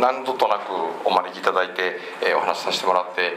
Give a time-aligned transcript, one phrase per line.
[0.00, 0.72] 何度となく
[1.04, 3.36] お招きいただいて、え、お話しさせてもらって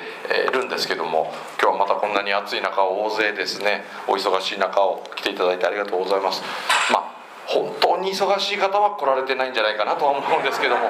[0.49, 1.31] い、るんですけども
[1.61, 6.41] 今日はまたこんなに暑い中大勢ですねお忙しい中を来ていただいてありがとうございます。
[6.91, 7.13] まあ
[7.45, 10.89] 本当に忙しい方は来られてないんじゃないかなとは思うんですけども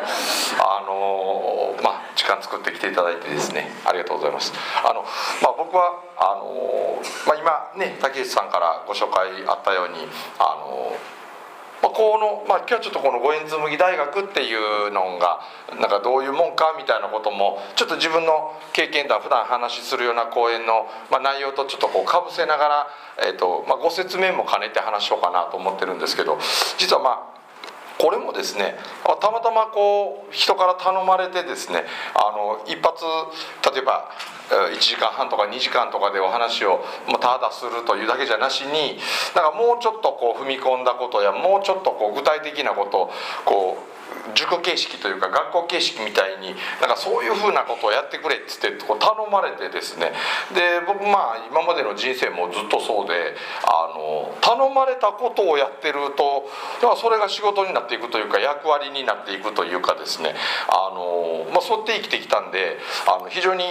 [0.59, 4.53] あのまあ時間作ってきていただいてですねありがとうございます。
[4.86, 5.02] あの、
[5.42, 10.95] まあ、僕はあの、まあ、今ね竹内さんからご紹介あったようにあの
[11.84, 15.44] まあ、この、まあ、今日はちょっとこの五円紬大学っていうのが
[15.76, 22.88] なんかどういうもんかみたいなこともちょっと自分の経験談普段話しするような講演の、まあ、内容とちょっとこうかぶせながら、
[23.28, 26.39] えーとまあ、ご説明も兼ねて話しようかなと思ってるんですけど
[26.78, 27.34] 実はまあ
[28.00, 28.76] これもですね
[29.22, 31.84] たまたまこう人から頼まれてですね
[32.16, 33.04] あの一発
[33.73, 34.09] 例えば
[34.56, 36.84] 1時間半とか2時間とかでお話を
[37.20, 39.00] ただするというだけじゃなしに
[39.36, 43.12] なんかもうちょっとこう踏み込んだことやもうちょっとこう具体的なこと
[43.45, 43.94] こう
[44.36, 50.14] 塾形式というか学校形式みたいになんかそういうふうなことをやってくれっつってこう頼まれてですね。
[50.56, 53.36] で僕まあ今までの人生もずっとそうで
[53.67, 56.48] あの頼まれたことをやってると
[56.82, 60.36] だからそれが仕事になっていくというか役割になっていくというかですね。
[60.70, 62.77] あの、まあ、そうやって生きてきたんで
[63.08, 63.64] あの非常に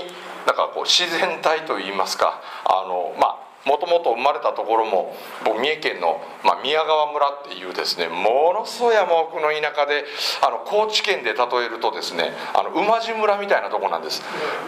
[0.46, 5.14] なんかこう自然体といいますかあのまあもともと生まれたところも
[5.44, 10.04] 僕三重県の、まあ、宮川村っていうですねものすごい山奥の田舎で
[10.42, 14.22] あの高知県で例えるとですねあの馬路村みたいなとこなんです。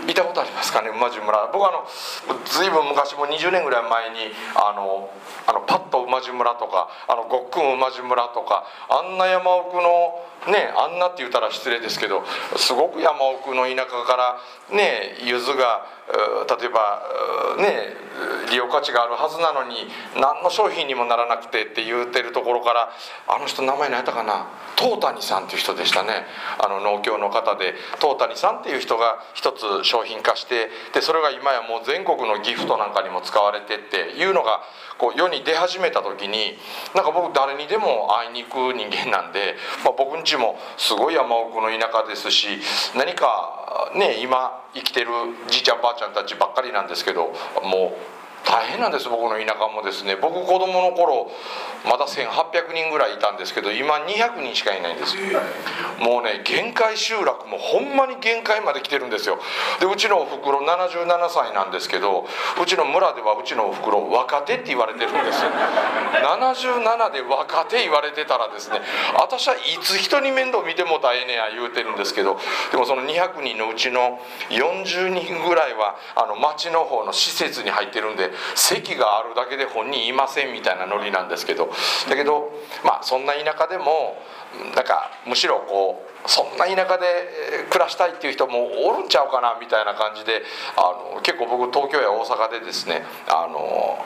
[0.07, 1.51] 行ったことありますかね馬路村。
[1.53, 1.87] 僕あの
[2.47, 5.11] 随分昔も20年ぐらい前にあの
[5.47, 12.25] あのパッと馬路村とかあのごっくん馬路村とかあんな山奥のねあんなって言ったら失礼ですけど
[12.57, 14.41] すごく山奥の田舎から
[14.77, 15.87] ね柚子が
[16.49, 18.04] 例えばね
[18.51, 22.91] 利用価値があるはずなのに何の商品にもならなくてって言うてるところから
[23.29, 24.47] あの人名前何やったかな？
[24.77, 26.27] 東谷さんっていう人でしたね。
[26.59, 27.75] あの農協の方で。
[28.01, 34.61] 東谷さんっていう人が一つ商品化してでそれが今やもう全国のギフトなんかにも使われてっていうのが
[34.99, 36.57] こう世に出始めた時に
[36.95, 42.47] なんか僕誰にでも会いに行く人間なんで、まあ、僕んちもすごい山奥の田舎ですし
[42.97, 45.11] 何かね今生きてる
[45.49, 50.17] じいちゃんばあちゃんたちばっかりなんですけどもう大変なんです僕の田舎もですね。
[50.17, 51.31] 僕子供の頃
[51.85, 55.23] まだ1800人ぐらいいたんですけど今200人しかいないんですよ。
[56.01, 59.39] もうね限界集落もほんまに限界まで来てるんですよ。
[59.81, 62.27] でうちのおふくろ77歳なんですけど
[62.61, 65.51] うちの村ではうちのおふくろ若手って言われてるんですよ。
[66.13, 68.81] 77で若手言われてたらですね
[69.19, 72.39] 私はいつ人に面倒見ても大変ねや言うてるんですけど
[72.71, 81.71] でもその200人のうちの40人ぐらいはあの町の方の施設に入ってるんで席があるだけで本人いませんみたいなノリなんですけど
[82.09, 82.51] だけど
[82.85, 84.17] まあそんな田舎でも
[84.75, 87.07] なんかむしろこうそんな田舎で
[87.71, 90.43] 暮らしたいっていう人もおるんちゃうかなみたいな感じで
[90.77, 93.99] あの結構僕東京や大阪でですねあの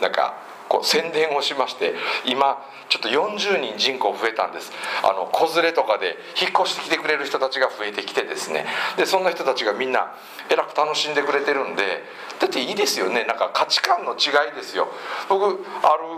[0.00, 0.34] なんか
[0.68, 1.94] こう宣伝をしまして
[2.26, 4.72] 今ちょっと40人人口増えたんです。
[5.02, 8.66] あの子連れとかで引っ越してきてくれる人たちが増えてきてですね。
[8.96, 10.14] でそんな人たちがみんな
[10.50, 12.02] えらく楽しんでくれてるんで
[12.40, 13.24] だっていいですよね。
[13.24, 14.88] なんか価値観の違いですよ。
[15.28, 15.58] 僕ある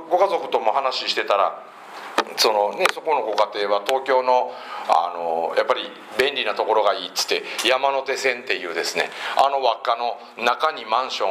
[0.09, 1.63] ご家族とも話してたら
[2.37, 4.53] そのねそこのご家庭は東京の
[4.89, 5.83] あのやっぱり
[6.19, 11.31] 便利なところがいいっつって山手線っていうですねあの輪っかの中にマンション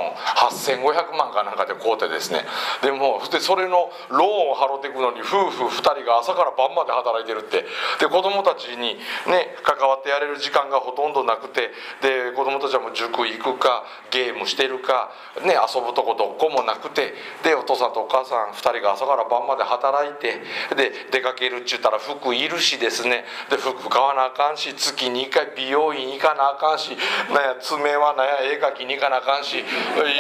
[0.79, 2.45] 8500万かなんかで買うてですね
[2.81, 7.65] でもでそれのローンを払っていくのに夫婦2人が朝から晩まで働いてるって
[7.99, 8.97] で子供たちに
[9.27, 11.71] ね関わってやれる時間がほとんどなくて
[12.01, 15.11] で子供たちはもう塾行くかゲームしてるか、
[15.43, 17.13] ね、遊ぶとこどこもなくて
[17.43, 20.41] でお父さんとお母さん2人が朝から晩まで働いて
[20.75, 26.97] で出かけるっちゅったら服いるしですねで服買わなあかんし月に1回美容院行かなあかんし
[27.33, 29.63] なんや爪はなんや絵描きに行かなあかんしい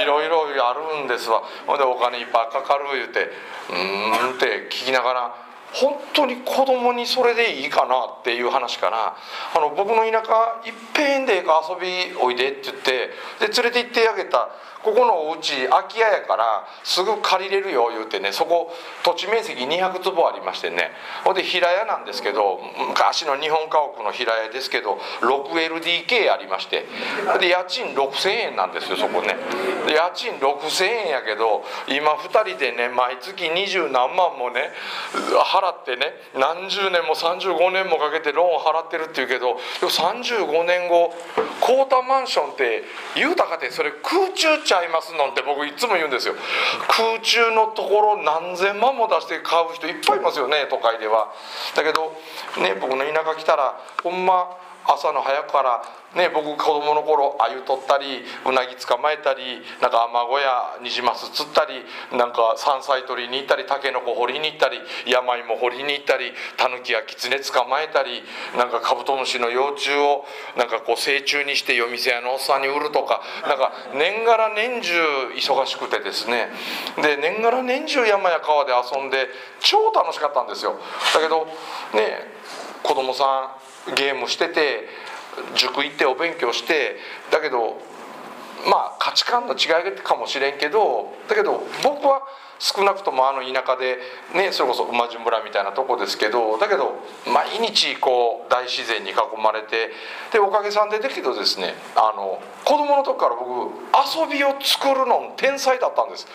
[0.05, 3.31] ろいろあるんですわほんでお金いっぱいかかる言うて
[3.71, 5.49] 「うん」って聞きながら。
[5.71, 9.15] 本当に子供にそれでいいかなっていう話かな
[9.55, 12.91] あの僕の田舎いっぺんで遊びおいでって言って
[13.39, 14.49] で連れて行ってあげた
[14.83, 18.71] ここのお家空き家やからすぐ借りれるよ言うてねそこ
[19.03, 20.91] 土地面積200坪ありましてね。
[21.23, 26.85] ほんで平屋なんですけど昔の日本家屋の平屋ですけど 6LDK ありまして。
[27.39, 29.35] で家賃6000円なんですよそこね。
[29.87, 34.71] 家賃6000円やけど今2人でね毎月二十何万もね
[35.11, 41.13] 払ってね何十年も35年もかけてローン払ってるっていうけど35年後
[41.59, 42.83] 高タマンションって
[43.15, 46.35] 豊かでそれ空中ちゃいますのんって僕いつも言うんですよ。
[46.89, 50.67] 空中のところ何千万も出して買う人いっぱいいますよね。
[50.69, 51.33] 都会では。
[51.75, 52.13] だけど
[52.61, 54.45] ね僕の田舎来たらほんま
[54.85, 55.81] 朝の早くから
[56.15, 61.85] ね僕子供の頃鮎取ったりうなぎ捕まえたりなんかアマゴやニジマス釣ったり
[62.17, 68.23] なんか山菜取りに行ったりタケノコ掘りに行ったり山芋掘りに行ったりタヌキやキツネ捕まえたり
[68.57, 70.25] なんかカブトムシの幼虫を
[70.57, 74.93] なんかこう成虫にして夜店屋のおっさんに売るとかなんか年がら年中
[75.35, 76.49] 忙しくてですね。
[77.01, 79.27] で年がら年中山や川で遊んで
[79.59, 80.79] 超楽しかったんですよ。
[81.13, 81.45] だけど
[81.93, 82.27] ね
[82.83, 83.55] 子供さ
[83.91, 84.87] んゲームしてて
[85.55, 86.97] 塾行ってお勉強して
[87.31, 87.77] だけど
[88.69, 92.21] まあ価値観の違いかもしれんけどだけど僕は
[92.59, 93.97] 少なくともあの田舎で
[94.35, 99.91] ねそれこそ馬路村みたいなとこですけどだけど毎日こう大自然に囲まれて
[100.31, 106.27] でおかげさんでだけどですねあの子供の時から僕遊びを作るの天才だったんです。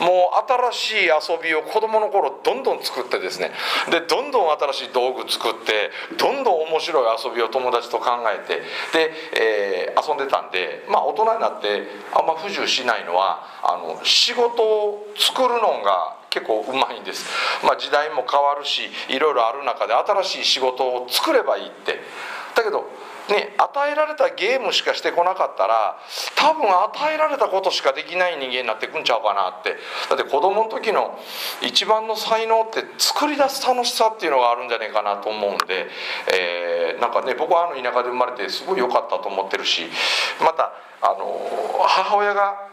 [0.00, 3.50] もう新しい遊びを子供の頃どんどん作ってですね
[3.90, 8.60] でどんどん新しい道具作ってどんどん面白い遊びを友達と考えて
[8.92, 17.26] で、えー、遊んでたんでまあ大人になってあんま不自由しないのはあの仕事を作るの論が結構うまいんです、
[17.64, 22.00] まあ、時代も変わるしいろいろある中で新しい仕事を作ればいいって。
[22.54, 22.90] だけど
[23.28, 25.96] ね与えられたゲームしかしてこなかったら
[26.34, 29.76] 多分与えられたことしかできない人間になってくんちゃうかなって。
[30.08, 31.18] だって子供の時の
[31.62, 35.86] 一番の才能って作り出す楽しさっていうのがあるんじゃないかなと思うんで、
[36.34, 39.86] えー、なんかね僕はあの田舎で生まれてすごい良かったと思ってるし
[40.40, 40.72] また
[41.02, 41.40] あの
[41.86, 42.69] 母親が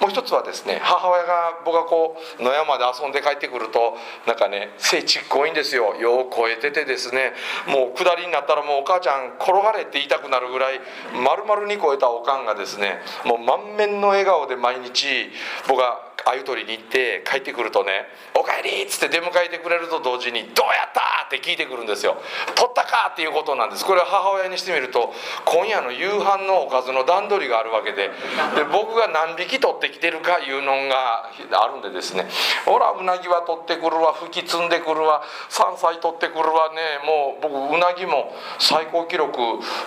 [0.00, 5.94] もう一つはですね母親が僕がこう野山で遊んで帰ってくるとなんかね背ちっこいんですよ。
[5.96, 7.32] よう超えててですね。
[7.66, 10.80] もう下りになったらもうお母ちゃん転がれって言いたくなるぐらい
[11.22, 15.30] 丸々に超えたおかんがですねもう満面の笑顔で毎日
[15.68, 22.16] 僕が鮎取りに行って帰ってくるとね「おかえり!」っつって出迎えてくれると同時に「どうやった?」って聞いてくるんですよ
[22.54, 25.12] 「取ったか!」っていうことなんですこれは母親にしてみると
[25.44, 28.10] 今夜の夕飯のおかずの段取りがあるわけで
[28.56, 32.28] で僕が何匹取ってきてるかいうのがあるんでですね
[32.66, 39.40] 「ほらうなぎは取ってくるわ吹き積んでくるわ山菜取ってくるわねもう僕うなぎも最高記録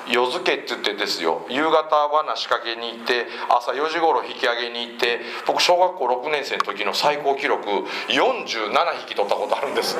[0.08, 7.68] 夜漬けって言ってですよ夕方罠仕掛けに行って朝4時頃引き上げに行って僕小学校6年生の時の最高記録
[8.10, 8.72] 47
[9.06, 9.98] 匹取ったことあるんです。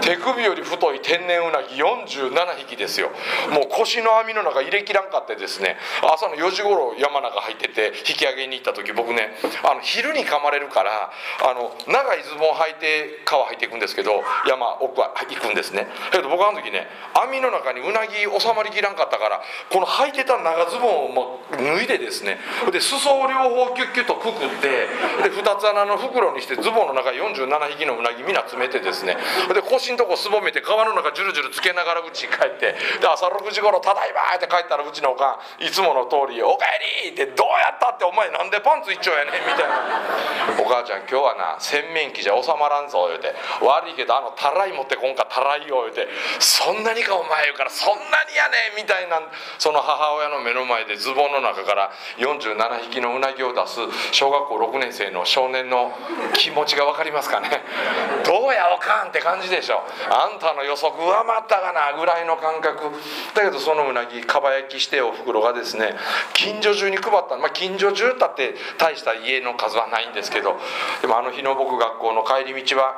[0.00, 3.10] 手首より太い天然うなぎ47匹ですよ。
[3.50, 9.34] もう腰の網の中入れきらんかってですね朝の4時頃山中入ってて引き上げに行った時僕ね
[9.64, 11.10] あの昼に噛まれるから
[11.42, 15.88] あの長いズボン履いて川入っていくんですけど山奥は行くんですね。
[16.12, 19.40] だけど僕あの時ね網の中にうなぎ収まりきらんかったから
[19.70, 22.38] この履いてた長ズボンをも脱いでですね
[22.72, 24.88] で裾を両方キュッキュッとくくって
[25.22, 29.16] で2つ穴の袋にしてズボンの中47匹のうなぎみんな詰めてですね
[29.52, 46.08] で腰のとこすぼめて川の中ジュルジュルつけながらうちに帰ってで朝6時頃ただいま!」って帰ったらうちのおかんいつもの通り「おかえり!」って「どうやったってお前なんでパンツ一丁やねん」みたいな「お母ちゃん今日はな洗面器じゃ収まらんぞ」言うて「悪いけどあのたらい持ってこんかたらいよ」言うて
[46.40, 49.20] 「そんなにかお前言うからそんなにやねん」みたいな
[49.58, 53.80] その母親の目の前でズボンの中から47匹のうなぎを出す
[54.12, 55.92] 小学校6年生の少少年の
[56.32, 57.50] 気持ちが分かりますかね？
[58.24, 62.90] どうやおかんって感じでしょあんたの予測上回ったかなぐらいの感覚。
[63.34, 65.94] だけどそのうなぎかば焼きしておふくろがですね
[66.32, 70.58] 近所中に配ったまあ近所中だって大した家の数はないんですけど。
[71.02, 72.94] でもあの日の僕学校の帰り道は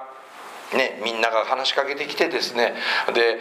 [0.73, 2.75] ねみんなが話しかけてきてですね。
[3.13, 3.41] で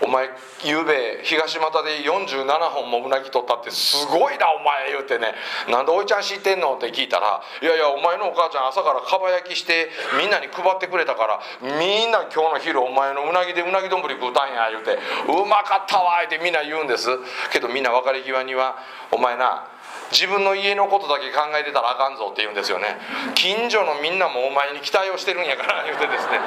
[0.00, 0.28] お前
[0.64, 5.34] ゆうべ東俣で47本もうなぎ取ったってすごいなお前言うてね。
[5.70, 6.74] なんでおいちゃん知ってんの？
[6.74, 11.40] って聞いたらいやいやお前のお母ちゃん朝からかば焼きしてみんなに配ってくれたから
[11.78, 14.98] みんな今日の昼お前のうなぎでうなぎ丼食うたんや言うて。
[15.28, 17.08] うまかったわってみんな言うんです。
[17.52, 18.76] けどみんな別れ際には
[19.10, 19.68] お前な
[20.12, 22.96] 自分の家のことだけ考えてたらあかんぞって言うんですよね。
[23.34, 26.40] 近所のみんなもお前に期待をしてるんやから 言うてですね。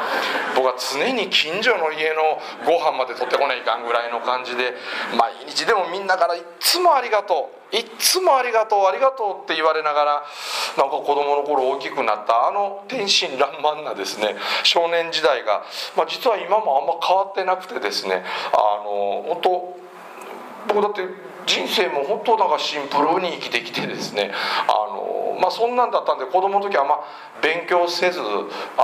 [0.56, 4.76] 僕は常に近所の家のご飯まで取ってこないかんぐらいの感じで
[5.16, 10.24] 毎日でもみんなからいっつもありがとういっつもありがとうありがとうって言われながら
[10.78, 15.64] なんか子供の頃大きくなったあの天真爛漫なですね少年時代が、
[15.96, 18.24] まあ、実は今もあんま変わってなくてですね
[18.54, 19.78] あの本当
[20.68, 24.32] 僕だって人生も本当なんかシンプルに生きてきてですね
[24.68, 27.00] あの、まあ、そんなんだったんで子供の時はあんま
[27.42, 28.24] 勉強せずあ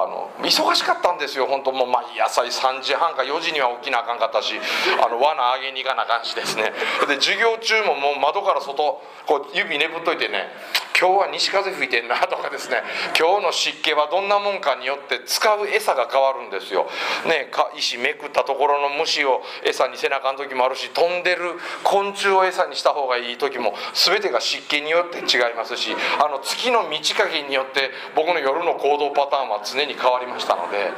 [0.06, 1.46] の忙しかったんですよ。
[1.48, 4.56] 本当もう毎朝3時半か4時には起きなあかんかったし
[5.02, 6.74] あの罠上げに行かなあかんしですね。
[7.08, 10.52] で授業中ももう窓から外こう指ねぶっといてね
[11.00, 12.84] 今日は西風吹いてんなとかですね。
[13.18, 16.88] 今日の湿気はどんなもんかによって使う餌が変わるんですよ。
[17.26, 30.92] ねか石めくったところの虫を餌にせなあかん時もあるし飛んでる昆虫を餌にした方がいい時も全てが湿気によって違いますしあの月の満ち欠けによって僕の夜の行動パターンは常に変わりましたので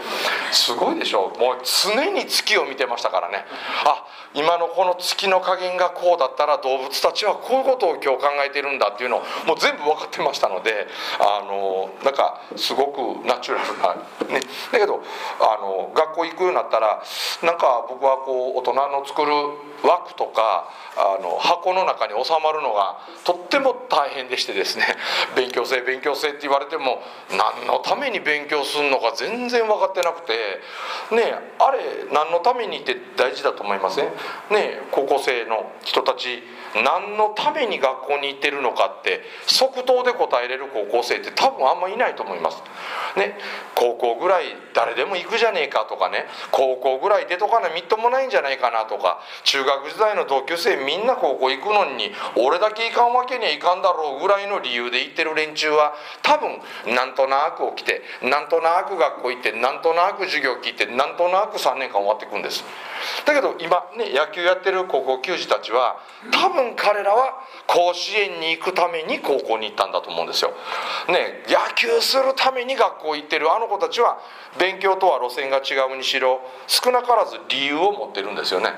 [0.52, 1.40] すごいでしょう。
[1.40, 3.46] もう常に月を見てましたからね。
[3.86, 10.88] あ今のこの月の加減がこうだったら動物たちはこういうことを今日考えてるんだっていうのをもう全部分かってましたので
[11.20, 13.96] あのなんかすごくナチュラルな、
[14.34, 15.02] ね、だけど
[15.40, 17.02] あの学校行くようになったら
[17.44, 19.32] なんか僕はこう大人の作る
[19.86, 24.86] 枠とかあの箱の中に収まるのがとっても大変でしてですね。
[25.36, 27.02] 勉強せ勉強せって言われても
[27.32, 30.34] 何のために勉強するのか全然分かってなくて。
[31.12, 31.80] ねあれ
[32.12, 34.10] 何のためにって大事だと思いません？
[34.50, 36.44] ね高校生の人たち
[36.76, 42.62] 何のために学校に行ってるのかって即答で答えれる高校生って多分あんまいないと思います。
[43.16, 43.38] ね、
[43.76, 62.64] 高校ぐらい誰でも行くじゃねえかとかね高校ぐらい出とかなみっともないんじゃないかなとか中学時代の同級生みんな高校行くのに俺だけ行かんわけにはいかんだろうぐらいの理由で行ってる連中は多分なんとなく起きてなんとなく学校行ってなんとなく授業聞いてなんとなく3年間終わっていくんです。
[63.26, 65.98] だけど今ね野球やってる高校球児たちは
[66.32, 70.52] 多分彼らは甲子園に行くために高校に行ったんだと思うんですよ。
[71.10, 74.20] ね野球するために学校行ってるあの子たちは
[74.58, 78.70] 勉強とは路線が違うにしろ少なからず理由を持ってるんですよね。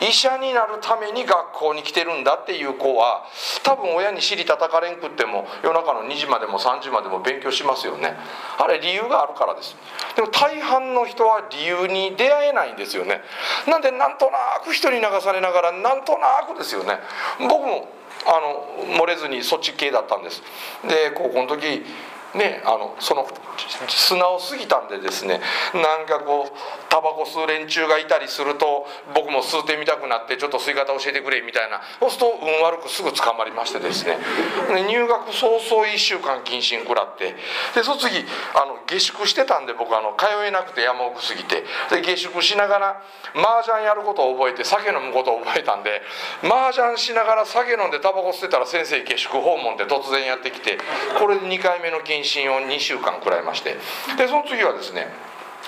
[0.00, 3.24] 医者になるために学校に来てるんだっていう子は
[3.62, 8.16] 多分親に尻叩かれんくっても夜中の2時までも3時までも勉強しますよね。
[8.58, 9.76] あれ理由があるからです。
[10.16, 13.22] でも大半の人は理由に出会えないんですよね。
[13.68, 16.98] なんでなんとなく人に流されながらなんとなくですよね
[17.38, 17.88] 僕も
[18.26, 20.42] あの漏れずにそっち系だったんです
[20.88, 21.84] で高校の時
[22.36, 23.26] ねあのその
[23.88, 25.40] 素直すぎたんでですね
[25.74, 34.18] なんかこうタバコ吸う連中がいたりすると僕も吸ってみたくなってちょっと吸い方教えてくれみたいなそうすると運悪くすぐ捕まりましてですね。
[34.88, 37.34] 入学早々1週間謹慎食らって
[37.74, 38.18] でその次
[38.54, 41.64] あの下宿してたんで僕あの通えなくて山奥すぎて。
[41.90, 43.02] で下宿しながら
[43.34, 46.02] 麻雀やることを覚えて酒飲むことを覚えたんで
[46.42, 50.78] 麻雀しながら酒飲んでタバコ吸ってたら先生下宿訪問って突然やってきて
[51.18, 53.76] これで2回目の謹審を2週間食らいまして。
[54.16, 55.08] でその次はですね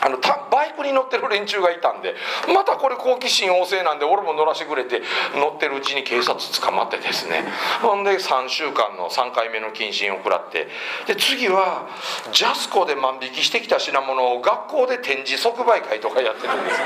[0.03, 0.19] あの
[0.51, 2.15] バイクに乗ってる連中がいたんで
[2.53, 5.03] またこれ好奇心旺盛なんで俺も乗らせてくれて
[5.35, 7.45] 乗ってるうちに警察捕まってですね。
[7.83, 10.69] ほんで3週間の3回目の謹慎を食らって
[11.07, 11.89] で次は
[12.33, 16.85] ジャスコで万引きしてきた品物を学校で展示即売会とかやってるんですね。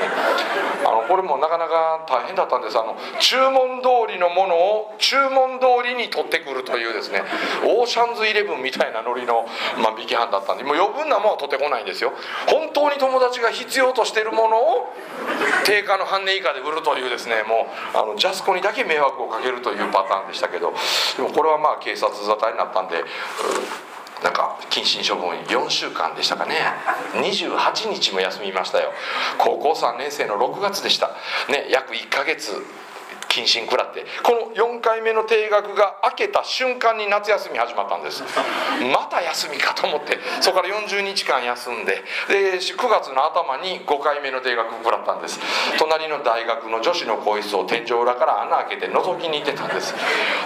[0.87, 2.79] あのこれもなかなか大変だったんです。
[2.79, 7.23] あの注文通りのものを注文通りに取ってくるというですね。
[7.65, 9.47] オーシャンズイレブンみたいなノリの
[9.83, 12.13] 万引き犯だったんでもう余分なものは取ってこないんですよ。
[12.47, 14.95] 本当に友達が必要としてるものを
[15.65, 20.73] 定価の半値以下で売るというですねもうあのジャスコにだけ迷惑をかけるというパターンでしたけど
[21.17, 23.03] でもこれはまあ警察沙汰になったんで。
[24.23, 26.55] なんか謹慎処分4週間でしたかね
[27.15, 28.93] 28日も休みましたよ
[29.39, 31.09] 高校3年生の6月でした
[31.49, 32.53] ね約1ヶ月
[33.31, 38.23] 謹慎食らってこの4回目の定額が明けた瞬間に夏休み始まったんです。
[38.93, 45.39] また休みかと思ってそこから40日間休んでで9月の頭に5回目の定額食らったんです。
[45.79, 49.95] 隣の大学の女子の更衣室を天井裏から穴開けて覗きに行ってたんです。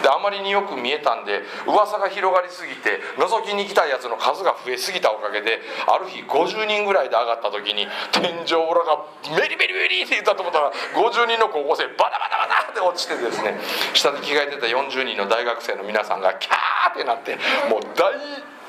[0.02, 9.04] であまりによく見えたんで噂が広がりすぎて覗きに来たやつの数が増えすぎたおかげである日50人ぐらいで上がった時に天井裏が
[9.40, 13.58] メリメリメリって言ったと思ったら50人の高校生バタバタバタで落ちてですね
[13.94, 17.38] 下で着替えてた40人の大学生の皆さんがキャーってなって
[17.70, 18.12] もう大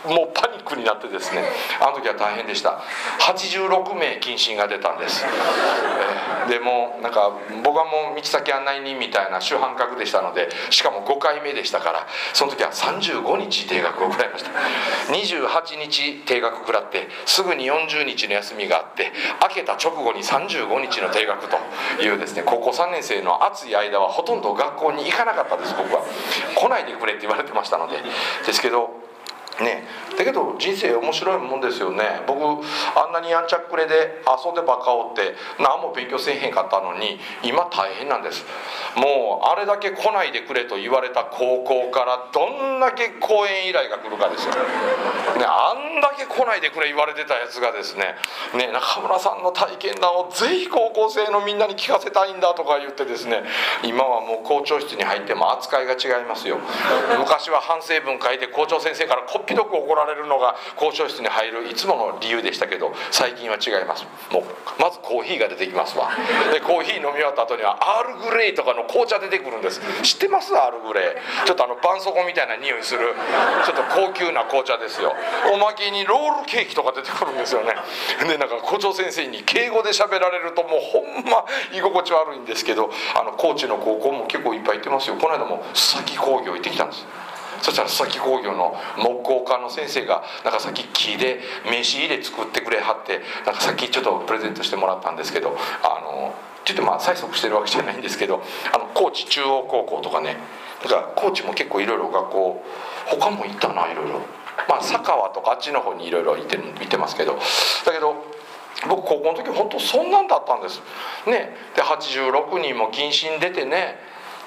[0.07, 1.43] もうパニックになってですね
[1.81, 2.81] あの時は大変でした。
[3.19, 5.23] 86名謹慎が出たんです、
[6.49, 7.31] でもなんか
[7.63, 14.51] 僕はもう道先案内人みたいな主犯格でしたのでしかも5回目でしたからその時は35日定額を食らいました。
[15.11, 21.57] 28日定額食らってすぐに40日の休みがあって明けた直後に35日の定額と
[22.01, 26.03] いうですね高校3年生の暑い間はほとんど学校に行かなかったです僕は。
[26.55, 27.97] 来ないでくれって言われてましたので。
[28.45, 29.04] ですけど
[29.63, 29.83] ね。
[30.17, 32.21] だけど人生面白いもんですよね。
[32.27, 38.45] 僕あんなにやんちゃくれで遊んでばっかおって何も勉強せえへんかったのに今大変なんです。
[38.95, 44.59] もうあれだけ来ないでくれと言われた高校からどんだけ講演依頼が来るかですよ、ね、
[45.43, 48.15] あんだけ来ないでくれ言われてたやつがですね
[48.55, 53.43] ね中村さんの体験談をぜひ高校生のみんなに聞かせたいんだとか言ってですね
[53.83, 56.57] 今はもう校長室に入っても扱いが違いますよ。
[57.19, 64.05] 昔は反省文書いて校長先生からっぴどく怒られるのが校長室に入るいつもの理由でしたけど最近は違います。
[64.33, 64.43] もう
[64.81, 66.09] まずコーヒーが出てきますわ。
[66.51, 69.79] でコーヒー飲み終わった後にはアールグレイとかの紅茶出てくるんです。
[70.01, 70.55] 知ってます？
[70.57, 71.45] アールグレイ。
[71.45, 73.13] ちょっとあの絆創膏みたいな匂いする
[73.65, 75.13] ちょっと高級な紅茶ですよ。
[75.53, 77.75] おまけにロールケーキとか出てくるんですよね。
[78.27, 85.15] でなんか校長先生に敬語で喋られるともうほんま居心地悪いんですけどあの高知の高校も結構いっぱい行ってますよ。
[85.15, 87.05] この間も須崎工業行ってきたんです。
[87.65, 100.37] そしたら須崎工業の木工家の先生がなんかさっき木で名刺入れ作ってくれはってなんかさっきちょっとプレゼントしてもらったんですけどあのちょっとまあ催促してるわけじゃないんですけどあの高知中央高校とかね
[100.83, 102.63] だから高知も結構いろいろ学校
[103.07, 104.19] 他も行ったないろいろ。
[104.69, 107.39] まあ佐川とかあっちの方にいろいろ行って行ってますけど。
[107.85, 108.13] だけど
[108.87, 110.81] 僕高校の時本当そんなんだったんです。
[111.25, 111.55] ね。
[111.75, 113.97] で86人も謹慎出てね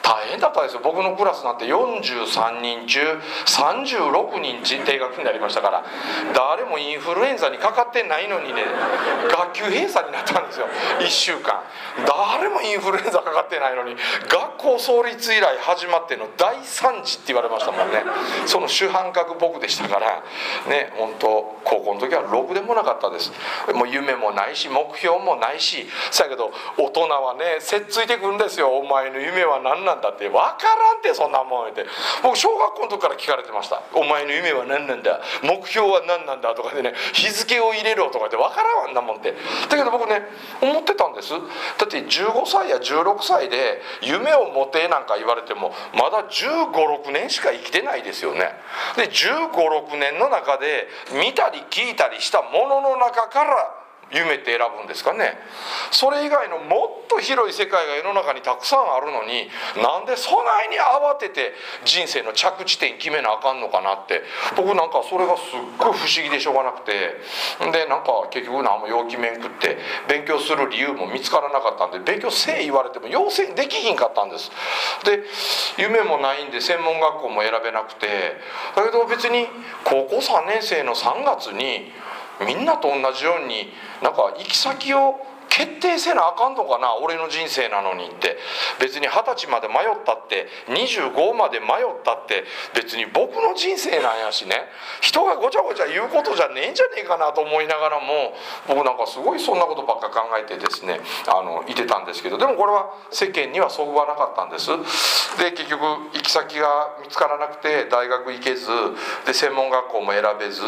[0.02, 0.80] 大変だったですよ。
[0.82, 3.00] 僕のクラスなんて43人中
[3.46, 5.84] 36人定額になりましたから。
[6.34, 8.64] 誰もインフルエンザにかかってないのにね
[9.30, 10.66] 学級閉鎖になったんですよ。
[11.00, 11.62] 1週間。
[12.06, 13.96] 誰もインフルエンザかかってないのに
[14.28, 18.02] 学校創立以来始まっての大惨事って言われましたもんね。
[18.46, 20.22] その主犯格僕でしたから。
[20.68, 23.32] ね本当高校の時はろくでもなかったです。
[23.74, 25.86] もう夢もないし目標もないし。
[26.10, 28.76] そやけど大人はねせっついてくんですよ。
[28.78, 31.86] お前の夢は何ななんだって分からんってそんなもんって。
[32.22, 35.20] 僕小学校の時から聞かれてました「お前の夢は何なんだ？
[35.42, 39.32] 目標は何なんだ」とかでね日付を入れろとかで分からんわんなもんって。
[39.68, 40.28] だけど僕ね
[40.60, 41.30] 思ってたんです。
[41.30, 41.36] だ
[41.86, 48.52] って15歳や16歳で夢を持てなんか言われてもまだ1 5 6年しか生きてないですよね。
[48.96, 53.74] で1 5 6年の中で見たり聞いたりしたものの中から
[54.10, 55.38] 夢って選ぶんですかね。
[55.90, 59.48] それ以外のもっと広い世界が世の中にたくさんあるのに
[59.82, 61.52] なんでそないに慌てて
[61.84, 64.22] 人生の着地点決めなあかんのかなって。
[64.56, 67.16] 僕なんかそれがすっごい不思議でしょうがなくて。
[67.72, 74.50] でなんか結局何も陽気面食って勉強する理由も見つからなかったんで勉強せえ言われても要請できひんかったんです。
[75.04, 75.22] で
[75.76, 78.08] 夢もないんで専門学校も選べなくて。
[78.74, 79.48] だけど別に
[79.84, 81.92] 高校3年生の3月に
[82.46, 83.72] みんなと同じように
[84.02, 88.36] なんか行き先を決定せなあかんのかな俺の人生なのにって。
[88.80, 94.54] 別に二十歳まで迷ったって25まで迷ったって別に僕の人生なんやしね。
[95.00, 98.34] 人がごちゃごちゃ言うことじゃねえんじゃねえかなと思いながらも
[98.66, 102.38] 僕なんかすごいそんなことばっか考えてですねあのいてたんですけど。
[102.38, 104.70] でもこれは世間にはそぐわなかったんです。
[105.38, 105.82] で結局
[106.12, 108.68] 行き先が見つからなくて大学行けず
[109.26, 110.62] で専門学校も選べず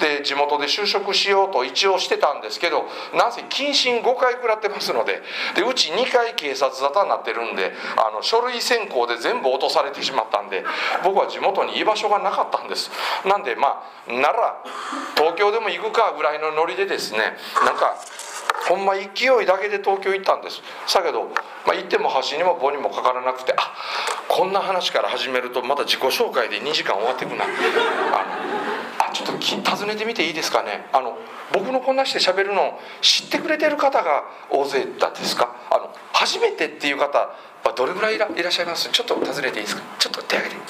[0.00, 5.20] で地元で就職しようと一応してたんですけどなぜ謹慎5回回食らってますので。
[5.54, 10.64] でうち2回警察沙汰になってるんであの書類選考で全部落とされてしまったんで
[11.02, 12.90] 僕は地元に居場所がなかったんです。
[13.26, 14.62] なんでまあなら
[15.16, 17.96] 東京でも行くかぐらいのノリでですねなんか
[18.68, 20.62] ほんま勢いだけで東京行ったんです。
[20.94, 21.24] だけど、
[21.66, 23.74] まあ、行っても橋にも棒にもかからなくてあ
[24.28, 27.44] こんな話から始めるとまた自己紹介で2時間終わってくな。
[27.44, 28.73] あの
[29.44, 30.86] 尋ねてみていいですかね？
[30.92, 31.18] あの
[31.52, 35.54] 僕のこんなして喋るの知ってくれてる方が大勢だですか？
[35.70, 37.36] あの初めてっていう方は
[37.76, 38.90] どれぐらいいらっしゃいます？
[38.90, 39.82] ちょっと尋ねていいですか？
[39.98, 40.62] ちょっと手挙げて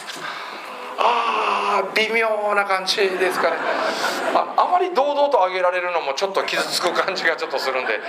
[0.98, 3.56] ああ微妙な感じですかね
[4.34, 8.00] ああまり堂々と挙げられるのもちょっと傷つく感じがちょっとするんで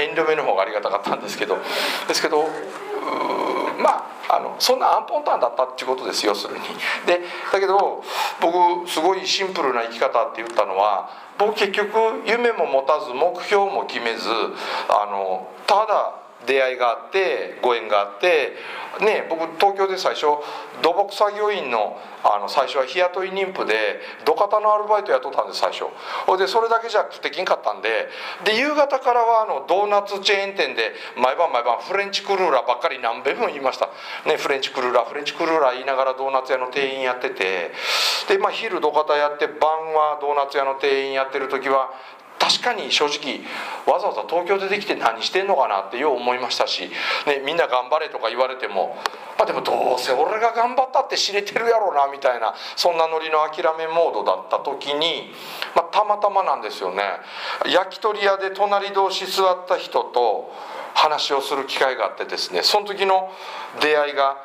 [0.00, 1.58] 遠慮目の方がありがたかったんですけど
[2.08, 2.48] ですけど
[3.78, 6.60] まああのそんなアンポンタンだったっていうことです要するに。
[7.06, 7.20] で
[7.52, 8.02] だけど
[8.40, 14.28] 僕すごいシンプルな生き方って言ったのは僕結局夢も持たず目標も決めず
[14.88, 18.52] あのただ出会いがあってご縁があって
[19.00, 20.26] ね僕東京で最初
[20.82, 25.84] 土木作業員のあの最初は日雇い妊婦で土方のアルバイト雇ったんです最初。
[26.26, 28.08] ほいでそれだけじゃ食ってきんかったんで
[28.44, 33.90] で夕方からはあのドーナツチェーン店で毎晩毎晩フレンチクルーラーばっかり何べんも言いました、
[34.24, 37.72] ね、フレンチクルーラーフレンチクルーラー言いながらドーナツ屋の店員やってて
[38.28, 41.92] で、まあ、昼土方やって晩はドーナツ屋の店員やってる時は
[42.54, 43.40] 確かに正直
[43.86, 46.82] わざわざ東京出てきて何してんのかなってよう思いましたし、
[47.26, 48.96] ね、みんな頑張れとか言われても、
[49.36, 55.32] まあ、でもどうせ俺が頑張ったって知れてるやろうなみたいなそんなノリの諦めモードだった時に、
[55.74, 57.02] まあ、たまたまなんですよね。
[57.66, 60.52] 焼き鳥屋で隣同士座った人と
[60.94, 63.32] 話をする機会があってですねその時の
[63.80, 64.36] 出会いが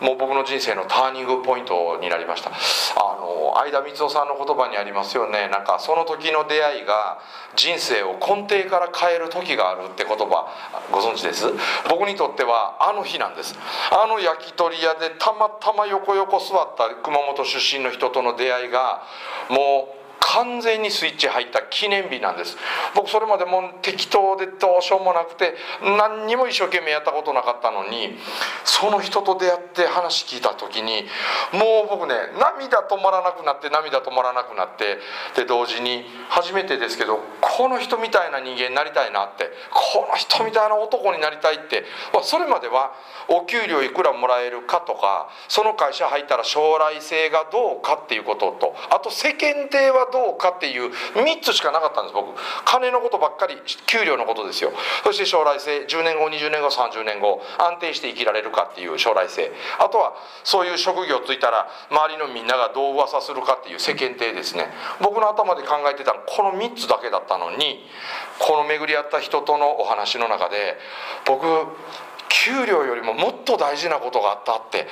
[0.00, 2.50] もう僕の人生のターニングポイントになりました。
[2.50, 5.48] あの相田光夫さんの言葉にありますよね。
[5.48, 7.18] なんかその時の出会いが
[7.56, 10.48] 人生を根底から変える時があるって言葉
[10.92, 11.46] ご存知です？
[11.88, 13.56] 僕にとってはあの日なんです。
[13.90, 19.02] あの焼き鳥屋でたまたま横横座った熊本出身の人との出会いが
[19.48, 19.97] もう
[20.34, 22.56] 完全にスイッチ入った記念日なんです。
[22.94, 28.16] 僕それまでも適当でどうしようもなくて何にも一生懸命やったことなかったのに
[28.64, 31.04] その人と出会って話聞いた時に
[31.52, 34.98] もう僕ね涙止まらなくなって涙止まらなくなって
[35.36, 41.84] で同時に初めてですけどこの人みたいな人間になりたいなってこの人みたいな男になりたいって
[42.22, 42.92] それまでは
[43.28, 52.34] お給料いくらもらえるかとかその会社入ったら将来性がどうかっていうこととあと世間体はどうどうかっていう3つしかなかったんです僕。
[52.64, 53.54] 金のことばっかり
[53.86, 54.72] 給料のことですよ。
[55.04, 59.52] そして将来性10年後20年後30年後安定して生きられるかっていう将来性。
[59.78, 64.66] あとはそういう職業ついたら周りのみんながどう噂するかっていう世間体ですね。
[65.00, 67.86] 僕の頭で考えてたのこの3つだけだったのに
[68.40, 70.76] この巡り合った人とのお話の中で
[71.26, 71.46] 僕
[72.28, 74.86] 給料よりももっと大事なことがあったって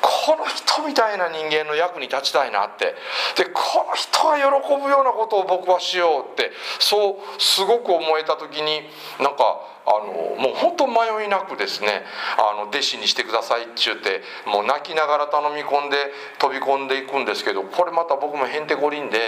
[0.00, 2.94] この人みたいな人間の役に立ちたいなって
[3.36, 4.44] でこの人が喜
[4.82, 8.82] ぶようなことを僕はしようってそうすごく思えた時に
[9.20, 12.02] なんかあのもう本当迷いなくですね
[12.36, 15.96] あの弟子にしてくださいって言ってもう泣きながら頼み込んで
[16.38, 19.18] 飛び込んでいくんですけどこれまた僕もへんてこりんで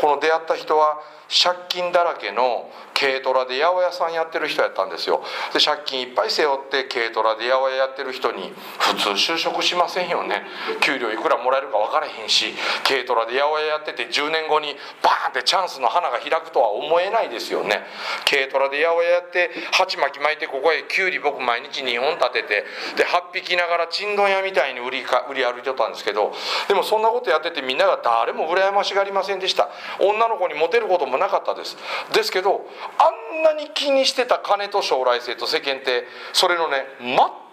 [0.00, 5.22] この出会った人は借金だらけの軽トラで八百屋さんやってる人やったんですよ。
[5.54, 10.42] で借金いっぱい背負って軽トラで八百屋やってる人に普通就職しませんよね。
[10.80, 17.86] 給料いくらもらえるか分からへんし軽トラで八百屋やってて10年後にバーンってチャンスの花が開くとは思えないですよね。
[18.28, 22.64] 軽トラで八百屋やって鉢巻き巻いてここへきゅうり僕毎日2本立てて
[22.96, 26.32] で8匹ながらちんどん屋みたいに売りか売り歩いてたんですけど
[26.68, 29.68] でもそんなことやっててみんなが誰も羨ましがりませんでした。
[30.00, 31.76] 女の子にモテることもなかったです。
[32.12, 32.66] ですけど
[32.98, 36.86] あんなに気にしてた金と将来性と世間ってそれのね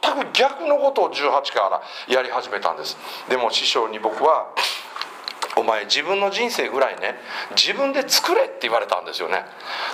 [0.02, 2.98] 全く逆のことを18からやり始めたんです。
[3.30, 4.48] でも師匠に僕は
[5.56, 7.16] お前自分の人生ぐらいね
[7.56, 9.44] 自分で作れって言われたんですよね。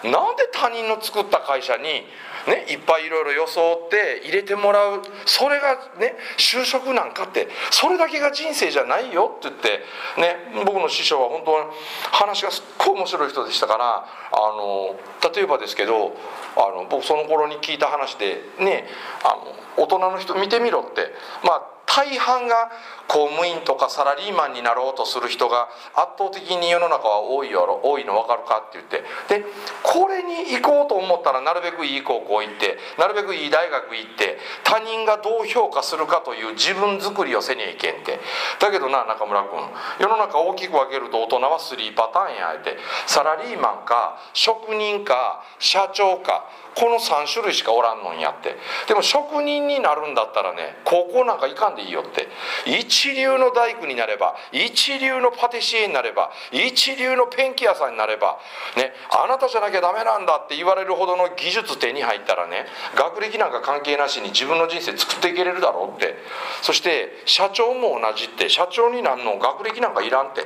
[0.03, 2.05] なんで他人の作った会社に
[2.47, 5.01] ね、いっぱいいろいろ装って入れてもらう。
[5.25, 9.35] それがね就職なんかってそれだけが人生じゃないよ。
[9.37, 9.79] って言って、
[10.19, 11.69] ね、僕の師匠は本当に
[12.11, 14.95] 話がすっごい面白い人でしたからあの
[15.33, 16.15] 例えばですけど
[16.55, 18.85] あの僕その頃に聞いた話でね
[19.23, 19.35] あ
[19.77, 21.11] の大人の人見てみろって
[21.43, 22.71] まあ大半が
[23.07, 29.05] 公務員とかサラリーマンになろうとする人が圧倒的に世の中は多いやろ多いの分かるかって言って。
[29.29, 29.45] で
[29.83, 38.19] これに行こうと思ったらなるべくいい高校行ってなるべくいい大学行って他人がどう評価するかという自分作りをせにゃいけんって。
[38.59, 39.61] だけどな中村君
[39.99, 42.77] 世の中大きく分けると大人は3パターンやって。
[43.05, 48.55] サラリーマンか職人か社長かこの3種類しかおらんのんやって。
[48.87, 52.27] でも職人になるんだったらね高校なんか行かんでいいよって。
[52.65, 58.39] 一流の大工になれば一流のパティシエになれば一流のペンキ屋さんになれば
[58.77, 66.15] ねあなたじゃなきゃダメなんだって言われるほどの技術手に入ったらね学歴なんか関係なしに自分の人生作っていけれるだろうって。
[66.61, 70.45] そして社長も同じって社長になるの学歴なんかいらんって。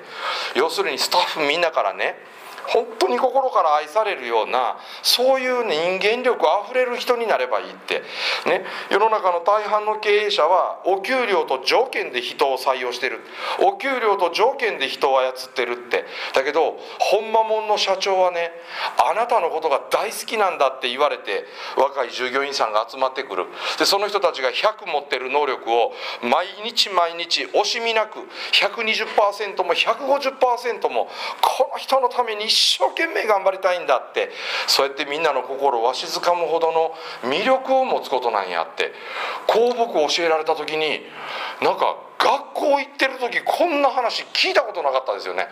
[0.55, 2.15] 要するにスタッフみんなからね
[2.67, 8.01] 本当に心から愛されるようなそういう人間力あふれる人になればいいって、
[8.45, 13.21] ね、世の中の大半の経営者はお給料と条件で人を採用してる。
[13.61, 16.05] お給料と条件で人を操ってるって。
[16.33, 18.51] だけどほんまもんの社長はね
[18.97, 21.45] あなたのことが大好きなんだって言われて
[21.77, 23.45] 若い従業員さんが集まってくる。
[23.77, 28.19] でその人たちが100持ってる能力を毎日毎日惜しみなく
[28.53, 31.09] 120%も150%も
[31.41, 34.29] この人のために一生懸命頑張りたいんだって
[34.67, 36.93] そうやってみんなの心をわしづかむほどの
[37.31, 38.91] 魅力を持つことなんやって
[39.47, 41.01] こう僕教えられた時に
[41.61, 41.95] なんか
[42.27, 45.47] 学校行ってる時こんな話聞いたことなかったですよね。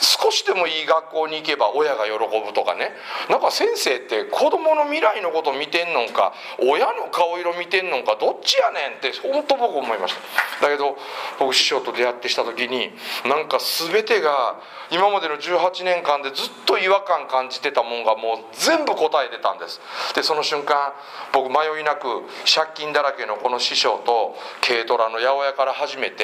[0.00, 2.92] 少しでもいい学校に行けば親が喜ぶとかね。
[3.30, 10.14] なんか先生って子供の未来のこと見てんのか親の顔色見てんのかどっちやねんって本当僕思いまし
[10.60, 10.68] た。
[10.68, 10.98] だけど
[11.38, 12.92] 僕師匠と出会ってした時に
[13.24, 14.60] なんか全てが
[14.90, 19.80] 今までの18年間でずっと違和感感じてたもんがもう全部答えてたんです。
[20.14, 20.92] でその瞬間
[21.32, 22.06] 僕迷いなく
[22.44, 26.17] 借金だらけのこの師匠と軽トラの八百屋から始めて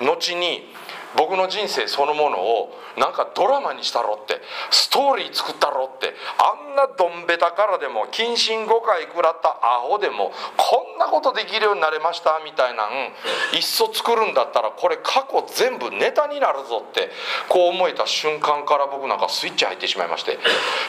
[0.00, 0.72] 後に
[1.16, 13.12] 僕の人生そのものをなんかドラマにしたろってストーリー作ったろってあんなドンベタからでも謹慎5回食らったアホでもこんなことできるようになれましたみたいなん
[13.54, 17.10] いっそ作るんだったらこれ過去全部ネタになるぞって
[17.48, 20.38] こう思えた瞬間から僕なんかスイッチ入ってしまいまして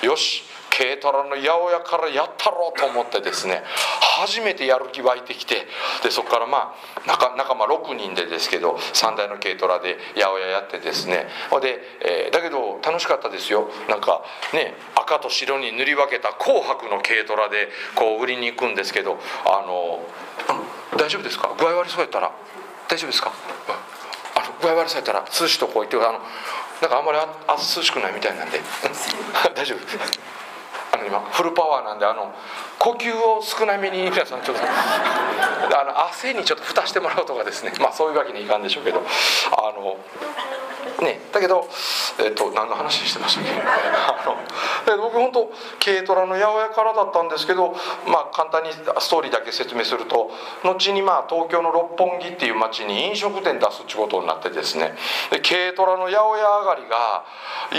[0.06, 0.44] よし
[0.78, 3.64] 軽トラの八百屋からやったろうと思ってですね
[4.20, 5.68] 初めてやる気湧いてきて
[6.04, 11.28] でそこからまあ仲仲間6人でですけど3台の軽トラで八百屋やってですね。
[11.62, 13.70] で、えー、だけど楽しかったですよ。
[13.90, 14.24] なんか
[14.54, 20.00] ね赤と白に塗り分けた紅白の軽トラでこう売りに行くんですけどあの
[20.98, 21.54] 大丈夫ですか？
[21.60, 22.32] 具合悪そうやったら
[22.88, 23.32] 大丈夫ですか？
[24.36, 26.20] あの具合悪そうやったら涼しとこ行ってあの
[26.82, 28.60] なんかあんまりあ涼しくないみたいなんで。
[29.56, 30.35] 大丈夫？
[30.96, 32.34] あの今フルパワーなんであの
[32.80, 34.64] 呼吸を少なめに皆さんちょっと
[35.78, 37.74] あの汗にちょっと蓋してもらうとかですね。
[37.80, 39.02] まあそういうわけにいかんでしょうけど。
[39.58, 39.98] あの
[41.02, 41.68] ねだけど、
[42.20, 43.52] えっと、何の話してましたっけ？
[44.94, 45.52] あの僕本当
[45.84, 47.76] 軽トラの八百屋からだったんですけど、
[48.08, 50.32] まあ、簡単にストーリーだけ説明すると
[50.64, 54.96] 後にまあ東京の六本木っていう町に飲食店出すってことになってですね。
[55.32, 57.24] で軽トラの八百屋上がりが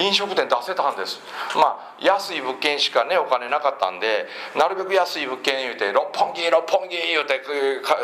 [0.02, 1.20] 飲食店出せたんです。
[1.54, 7.40] まあ安い物件しかねお金なかったんでなるべく安い物件言うて六本木六本木言うて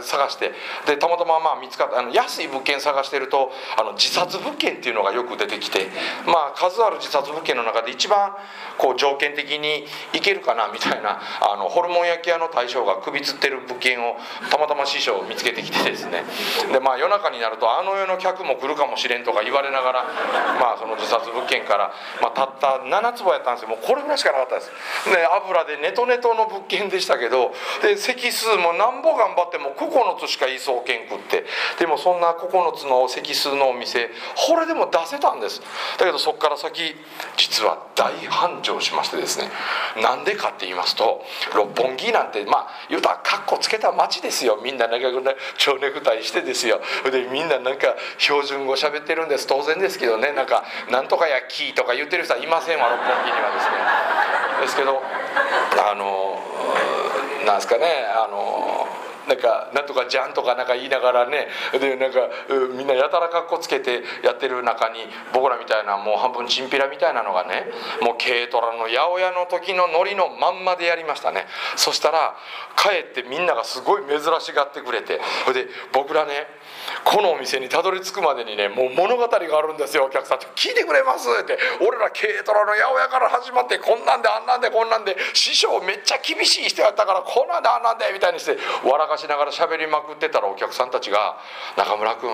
[0.03, 0.53] 探して
[0.87, 5.88] でたまたままあ見つかったあの安い物件探してるとあの自殺物件っていうのがよく出てきて
[6.27, 8.33] まあ数ある自殺物件の中で一番
[8.79, 14.17] こう条件的にいけるかなみたいなあのホルモン焼き屋の大将が首つってる物件を
[14.51, 16.25] たまたま師匠を見つけてきて ですね。
[16.73, 20.05] でまあ夜中になるとあの世の客も来るかもしれんとか言われながら
[20.61, 23.69] まあその自殺物件から、まあ、たった7坪やったんですよ。
[23.69, 24.73] もうこれぐらいしかなかったです。
[25.07, 27.52] で油でネトネトの物件でしたけど
[27.83, 31.44] で席数もなんぼ頑張っても9つしかいそうけんくって。
[31.78, 34.11] でもそんな9つの席数のお店
[34.48, 35.61] これでも出せたんです。
[35.98, 36.94] だけどそこから先
[37.37, 39.50] 実は大繁盛しましてですね。
[40.00, 41.22] なんでかって言いますと
[41.55, 44.61] 六本木なんてまあ言うたらカッコつけた街ですよ。
[44.62, 45.22] みんな長く
[45.57, 46.81] 蝶ネクタイしてですよ。
[47.11, 49.46] でみんななんか標準語喋ってるんです。
[49.46, 50.33] 当然ですけどね。
[50.33, 54.33] なんか「なんとかやキー」とか言ってる人はいませんわ六本木にはですね。
[54.62, 55.01] ですけど
[55.79, 56.37] あの
[57.47, 58.88] なんですかねあの
[59.28, 62.28] なんかなんとかじゃんとかなんか言いながらねでなんか
[62.76, 65.00] みんなやたらかっこつけてやってる中に
[65.32, 67.66] 僕らみたいなもう半分チンピラみたいなのがね
[68.02, 71.46] もう軽トラの八百屋の時のノリのまんまでやりましたね。
[71.76, 72.37] そしたら
[72.76, 76.46] かえってみんながすごい珍しがってくれてそれで僕らね
[77.04, 91.38] このお店にたどり着くまでにねもう物語があるんですよお客さんって「聞いてくれます」って「俺ら軽トラの八百屋から始まってこんなんであんなんでこんなんで師匠めっちゃ厳しい人やったからこんなんであんなんで」みたいにして笑しながら喋りまくってたらお客さんたちが
[91.77, 92.31] 「中村君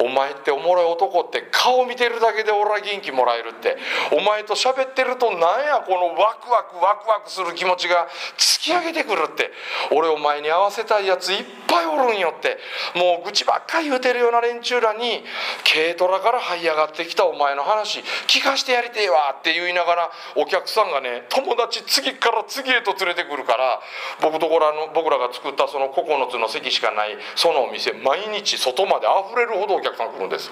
[0.00, 3.76] お前っておもろい男って顔見てるだけで俺は元気もらえるって
[4.12, 9.50] お前と喋ってるとなんやこのワクワクワクワクする気持ちが突き上げてくるって
[9.92, 12.58] 俺お前に合わせたいやついっぱいおるんよって
[12.94, 15.24] もう愚痴ばっかり言うてるような連中らに
[15.70, 23.80] 軽トラから這い上がってきたお前の話聞かしてやりてえわって言いながらお客さんがね友達次から次へと連れてくるから
[24.22, 30.50] 僕とこらの僕らが作ったその9つの席しかないそのお店毎日外まで溢れるほどお客さん来るんです。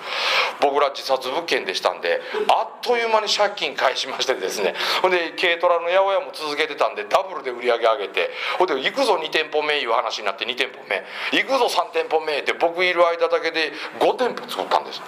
[0.61, 4.75] 僕ら自殺物件でしたんであっという間に借金返しましてですね。
[5.03, 8.31] ほんで軽トラの八百屋も続けてたんでダブルで売り上げ上げて。
[8.59, 11.05] ほんで行くぞ2店舗目いう話になって2店舗目。
[11.33, 15.03] 行くぞ3店舗目って僕いる間だけで5店舗作ったんです。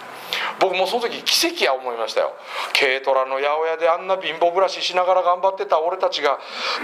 [0.61, 2.35] 僕もその時奇跡や思いましたよ。
[2.79, 6.38] 軽トラの八百屋であんな貧乏暮らししながら頑張ってた俺たちが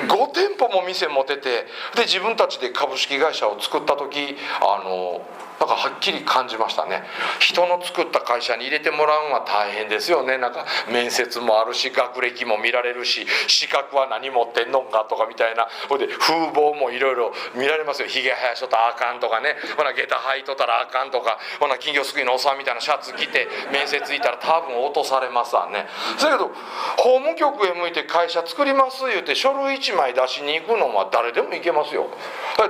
[0.08, 5.20] 5店舗も店持ててで自分たちで株式会社を作った時あの
[5.58, 7.02] なんかはっきり感じましたね。
[7.40, 10.36] 人の作った会社に入れてもらうのは大変ですよね。
[10.36, 15.66] なんか面接もあるし学歴も見られるし資格は何持ってんのかとかみたいな。
[15.88, 18.08] ほいで風貌もいろいろ見られますよ。
[18.08, 19.56] ひげ生やしとったらあかんとかね。
[19.76, 21.38] ほな下駄履いとったらあかんとか。
[21.58, 23.35] ほな金魚すくいのおっさんみたいなシャツ着て
[23.72, 25.86] 面接行ったら多分落とされますわね。
[26.20, 26.50] だけど
[26.96, 32.06] 法務局へ向いて会社作ります言うて書類1枚出しに行くのは誰でも行けますよ。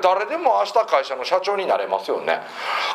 [0.02, 2.40] 誰でも明日会社の社長になれますよね。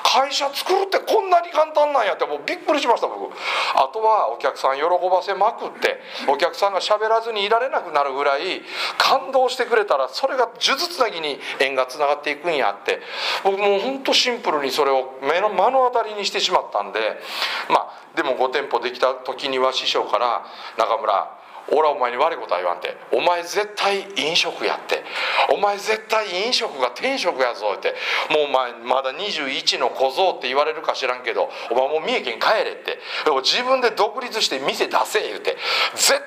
[0.04, 3.32] 会社作るってこんなに簡単なんやってもうびっくりしました僕。
[3.76, 8.62] あとはお客さん喜ばせまくってお客さんが喋らずにいられなくなるぐらい
[8.98, 13.00] 感動してくれたらそれが数珠つなぎに縁がつながっていくんやって。
[13.44, 17.00] 僕もうほんとシンプルにそれを目の目の当たりにしてしまったんで
[17.70, 20.46] まあでも5店舗できた時には師匠から
[20.78, 22.98] 「中村俺はお前に悪いことは言わんて。
[23.12, 25.04] お前絶対飲食やって。
[25.54, 27.96] お前絶対飲食が天職やぞって。
[28.30, 33.00] もうお前まだ21の小僧って言われるか知らんけどお前もう三重県帰れって。
[33.44, 35.58] 自分で独立して店出せ言うて。
[35.96, 36.22] 絶対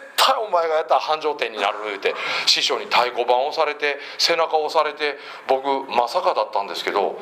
[0.46, 2.14] お前がやったら繁盛店になる言うて
[2.46, 7.18] 師匠に太鼓判をされて背中を押されて僕まさかだったんですけど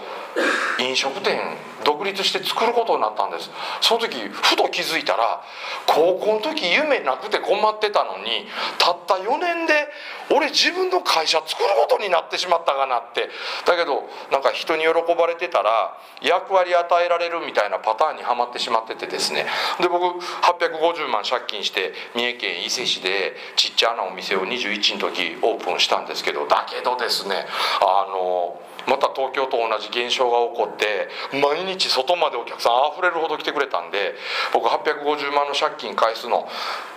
[0.78, 1.40] 飲食店
[1.84, 3.50] 独立して作ることになったんです。
[3.80, 5.42] その時ふと気づいたら
[5.86, 8.46] 高校の時夢なくて困ってたのに
[8.78, 9.88] たった4年で
[10.30, 13.28] 俺自分の会社作ることになってしまったかなって。
[13.66, 19.46] だけどなんか人に喜ばれてたら役割与えられるみたいなパターンにはまってしまっててですね。
[19.80, 27.46] で僕850万借金して三重県伊勢市でちっちゃなお店を21の時オープンしたんですけどだけどですね
[27.80, 34.14] あのまた東京と同じ現象が起こって毎日外までお客さんあふれるほど来てくれたんで
[34.52, 36.48] 僕850万の借金返すの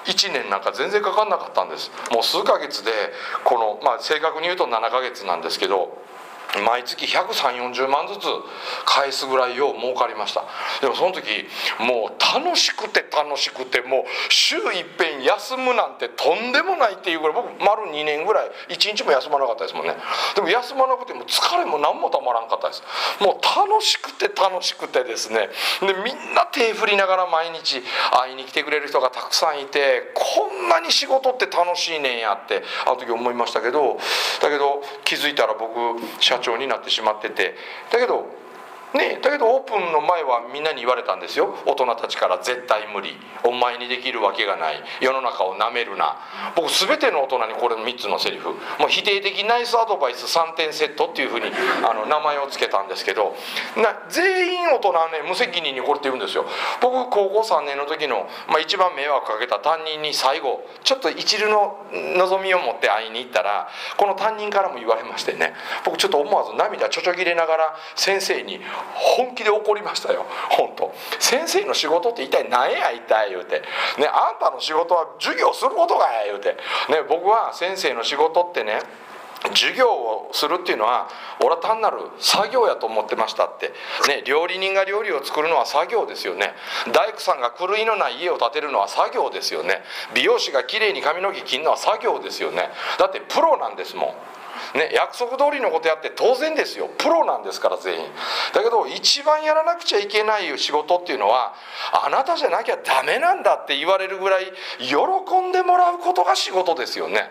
[0.06, 1.92] 1年なんか全然かかんなかったんです。
[2.12, 2.92] もう数ヶ月で
[3.44, 5.98] このまあ正確に言うと7ヶ月なんですけど
[6.64, 8.26] 毎月13040万ずつ
[8.86, 10.44] 返すぐらいを儲かりました。
[10.82, 11.48] でもその時
[11.80, 19.96] もう楽しくて楽しくてもう週いっぺん休むなんてとんでもないっていうぐらい僕丸2年ぐらい1日も休まなかったですもんね。
[20.36, 22.84] でも休まなくても疲れも何もたまらんかったです。
[23.20, 25.50] もう楽しくて楽しくてですね。
[25.82, 27.82] でみんな手振りながら毎日
[28.12, 33.98] 会いに来てくれる人がたくさんいてこんなに仕事って楽しいねんやってあの時思いましたけど
[34.42, 37.56] だけど気づいたら僕社社長になってしまってて。
[37.92, 38.28] だけど
[38.94, 41.56] ねだけどオープンの前はみんなに言われたんですよ。
[41.66, 43.18] 大人たちから絶対無理。
[43.44, 44.84] お前にできるわけがない。
[45.02, 46.18] 世の中をなめるな。
[46.56, 48.50] 僕全ての大人にこれの3つのセリフ。
[48.80, 51.48] もう否定的ナイスアドバイス3点セットっていうふうに
[51.84, 53.36] あの名前を付けたんですけど。
[53.78, 56.46] な全員大人はね無責任にこれって言うんですよ。
[56.82, 61.78] 僕高校3年の時の、まあ、一番迷惑かけた担任に最後ちょっと一縷の
[62.18, 63.68] 望みを持って会いに行ったら
[63.98, 65.54] この担任からも言われましてね。
[65.84, 68.60] 僕ちょっと思わず涙ちょちょぎれながら先生に
[69.18, 70.26] 本気で怒りましたよ。
[70.50, 70.94] 本当。
[71.20, 73.30] 先生の仕事って一体何や一体？
[73.30, 73.62] 言うて。
[73.98, 76.58] ねあんたの仕事は授業することかや言うて。
[76.90, 78.80] ね僕は先生の仕事ってね
[79.50, 81.08] 授業をするっていうのは
[81.40, 83.74] 俺は単なる作業やと思ってましたって。
[84.08, 86.54] ね料理人が料理を作るのは作業ですよね。
[86.92, 89.84] 大工さんが狂いのない家を建てるのは作業ですよね。
[90.14, 92.70] 美容師がきれいに髪の毛切るのは作業ですよね。
[92.98, 94.16] だってプロなんですもん。
[94.76, 96.90] ね、約束通りのことやって当然ですよ。
[96.98, 98.06] プロなんですから全員。
[98.54, 101.56] だけど一番やらなくちゃいけない仕事っていうのは
[102.06, 104.96] あなたじゃなきゃダメなんだって言われるぐらい喜
[105.42, 107.30] んでもらうことが仕事ですよね。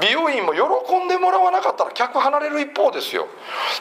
[0.00, 0.60] 美容院も喜
[1.04, 3.26] んでもらわなかったら客離れる一方ですよ。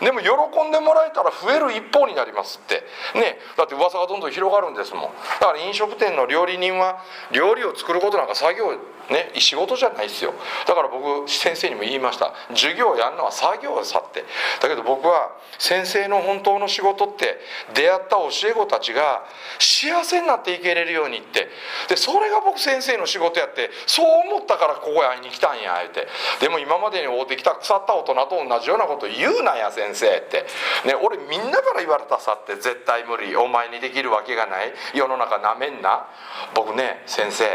[0.01, 0.27] でも喜
[0.67, 2.83] んでもらえたら増える一方になりますって。
[3.15, 5.03] ねだって噂がどんどん広がるんですもん。
[5.39, 8.73] だから飲食店の料理人は料理を作ることなんか作業
[9.11, 10.33] ね仕事じゃないですよ。
[10.65, 12.33] だから僕先生にも言いました。
[12.49, 14.23] 授業やるのは作業さって。
[14.61, 17.39] だけど僕は先生の本当の仕事って
[17.73, 19.23] 出会った教え子たちが
[19.59, 21.49] 幸せになっていけれるようにって。
[21.89, 26.07] でそれが僕先生の仕事やってそう思ったからここへ会いに来たんやって。
[26.39, 30.45] でも今までに会うてきた腐った大人と同じようなこと言うなや先生って。
[30.85, 33.35] ね俺みんなから言われたさって絶対無理。
[33.35, 34.73] お前にできるわけがない。
[34.93, 36.07] 世の中なめんな。
[36.53, 37.45] 僕ね先生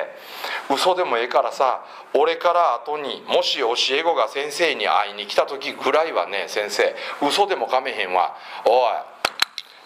[0.70, 8.35] 嘘でもええからさ俺から後にもし教え子が先生に会いに来た時ぐらいはね先生嘘でもかめへんわ。
[8.64, 8.92] おい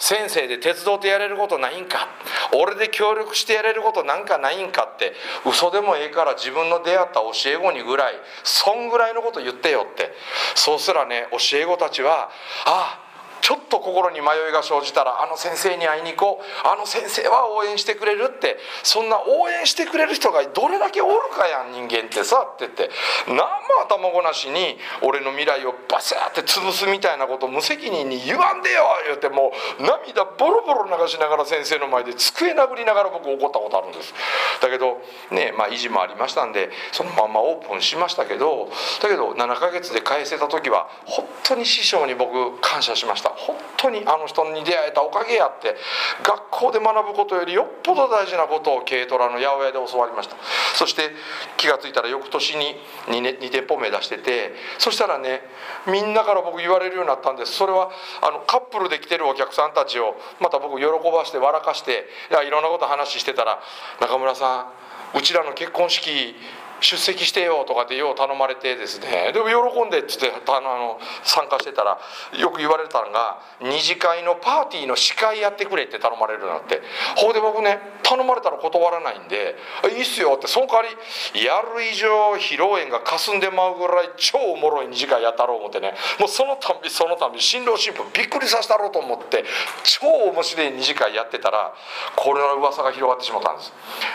[0.02, 2.08] 先生で鉄道でやれることないんか？
[2.54, 5.12] 俺で協力してやれることなんかないんかって
[5.44, 10.14] 嘘でもええから自分の出会った教え子にぐらいそんぐらいのこと言ってよって。
[10.54, 12.30] そうすらね教え子たちは
[12.64, 13.09] ああ
[13.40, 16.66] ちょっと心に迷いが生じたらあの先生に会いに行こう。
[16.66, 18.58] あの先生は応援してくれるって。
[18.82, 22.46] そんな応援してくれる人がどれだけおるかやん人間ってさ。
[22.54, 22.90] って言って。
[23.26, 23.44] 何も
[23.84, 28.84] 頭ごなしに俺の未来をバシャーって潰すみたいなこと無責任に言わんでよ。
[29.06, 34.14] 言ってもう涙ボロボロ流しながら先生の前で机殴りながら僕怒ったことあるんです。
[34.60, 35.00] だけど
[35.30, 38.68] ねまあ意地もありましたんでそのままオープンしましたけど
[39.02, 43.29] だけど7ヶ月で返せた時は本当に師匠に僕感謝しました。
[43.36, 45.76] した本当にあの人に出会えたおかげやって
[46.22, 50.36] 学校で学ぶことよりよっぽど大事なことを軽トラの八百屋で教わりました。
[50.74, 51.10] そして
[51.56, 52.76] 気が付いたら翌年に
[53.06, 55.42] 2, 2店舗目出しててそしたらね
[55.86, 57.52] みんなから僕言われるようになったんです。
[57.52, 57.90] それは
[58.22, 63.60] あのカップルで来てるお客さんたちをまた僕喜ばして笑かしていやいろんなこと話してたら
[64.00, 64.72] 中村さ
[65.14, 66.36] んうちらの結婚式
[66.80, 69.32] 出席してよとかってよう頼まれてですね。
[69.32, 71.98] でも喜んでっつってあの参加してたら
[72.38, 76.82] よく言われたのが二次会のパーティーの司会やってくれって頼まれるなって。
[77.16, 79.56] ほうで僕ね頼まれたら断らないんで
[79.92, 80.46] 「いいっすよ」って。
[80.46, 80.88] その代わ
[81.34, 85.94] りやる以上披露宴が霞んでまうぐらい超おもろい二次会やったろう思ってね。
[86.18, 89.44] もうそのたんびそのたんび新郎新婦びっくりさせたろうと思って
[89.84, 91.72] 超面白い二次会やってたら
[92.16, 93.72] これの噂が広がってしまったんです。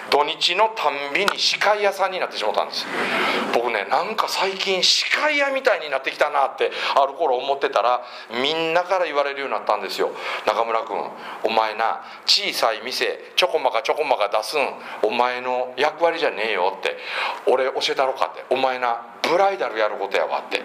[0.10, 2.88] 土日のたんびに司会屋さんになってしまったんです。
[3.54, 8.02] 僕ねなんか最近司会屋みたいになってきたなってある頃思ってたら
[8.42, 10.12] みんなから言われるようになったんですよ。
[10.48, 10.98] 中村君
[11.44, 16.98] お前な小さい店ちょこまかちょこまか出すんお前の役割じゃねえよって
[17.46, 18.46] 俺教えたろかって。
[18.50, 20.64] お前なブライダルやることやわって。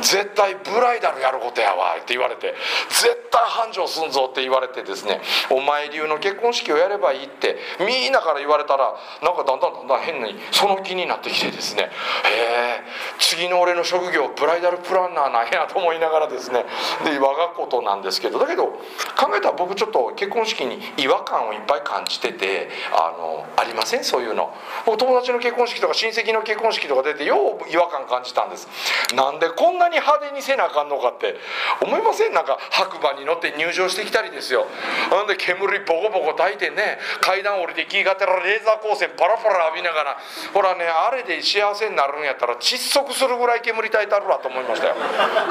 [0.00, 2.54] 絶対ブライダルやることやわって言われて。
[2.88, 5.20] 絶対繁盛すんぞって言われてですね。
[5.50, 7.56] お前流の結婚式をやればいいって。
[7.80, 11.84] みんなから言われたらなんかだんだんだんだん変にその気になってきてですね。
[11.84, 12.80] へえ
[13.18, 16.64] 次の俺の職業ブライダルプランナーなんやと思いながらですね。
[17.04, 18.38] で我がことなんですけど。
[18.38, 24.04] だけど考えたら僕ちょっと結婚式に違和感をいっぱい感じててあのありません？
[24.04, 24.52] そういうの。
[24.84, 28.68] 僕友達の結婚式とか親戚の結婚式とか出てよう違和感感じたんです。
[29.14, 31.36] なんでこんなに派手にせなあかんのかって
[31.80, 32.32] 思いません？
[32.32, 34.66] なんか白馬に乗って入場してきたりですよ。
[35.10, 40.16] なんで煙ボコボコ焚いてね階段降りて気がてらレーザー光線パラパラ浴びながら
[40.54, 44.94] ほらねあれで幸せになるんやったら窒息するぐらい煙焚いたるわと思いましたよ、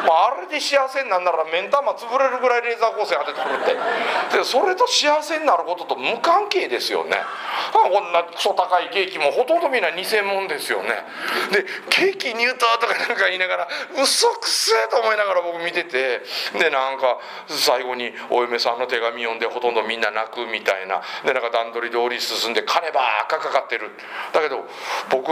[0.07, 3.65] まあ、あれで幸せになんなら目ん玉潰れるぐらいレーザー光線当ててくるっ
[4.31, 4.37] て。
[4.37, 7.17] でそれと幸せになることと無関係ですよね。
[7.71, 10.89] こんなクソ高いケーキもほとんどみんな偽物ですよね。
[11.51, 13.67] でケーキニュートとかなんか言いながら
[14.01, 16.21] 嘘くせえと思いながら僕見てて
[16.57, 21.01] でなんか最後にお嫁さんの手紙読んでほとんどみんな泣くみたいな。
[21.23, 23.91] でなんか段取り通り進んで金ばっかかかってる。
[24.33, 24.65] だけど
[25.11, 25.29] 僕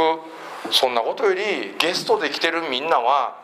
[0.72, 3.36] そんなことよりゲストで来てるみんなは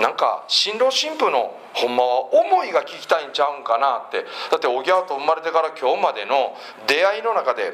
[0.00, 4.24] なんか新郎新婦のほんまは思いが聞きたいんちゃうんかなって。
[4.50, 6.56] だっておぎゃーと生まれてから今日までの
[6.86, 7.72] 出会いの中で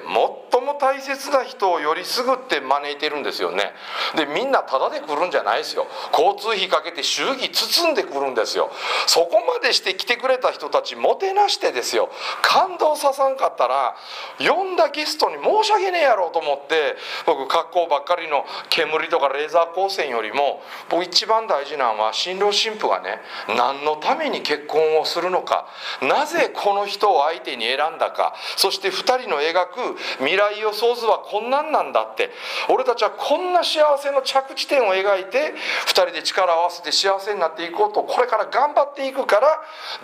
[0.53, 3.73] 最も大切な人をよりすぐって招いてるんですよね。
[4.17, 5.87] でみんなタダで来るんじゃないですよ。
[6.13, 8.71] 交通費かけて祝儀包んでくるんですよ。
[9.07, 12.11] そこまでして来てくれた人たちもてなしてですよ。
[12.43, 13.97] 感動ささんかったら
[14.39, 16.97] 呼んだゲストに申し訳ねえやろうと思って
[17.27, 23.21] 僕格好ばっかりの煙とかレーザー光線よりも僕一番大事なのは新郎新婦がね
[23.57, 25.67] 何ののために結婚をするのか
[26.03, 32.31] なぜこの人を相手に選んだかそして2人の描く未来予想図はこんなんなんだって
[32.69, 35.55] 俺たちはこんな幸せの着地点を描いて
[35.87, 39.47] 2人で力を合わせて幸せになっていこうとこれから頑張っていくから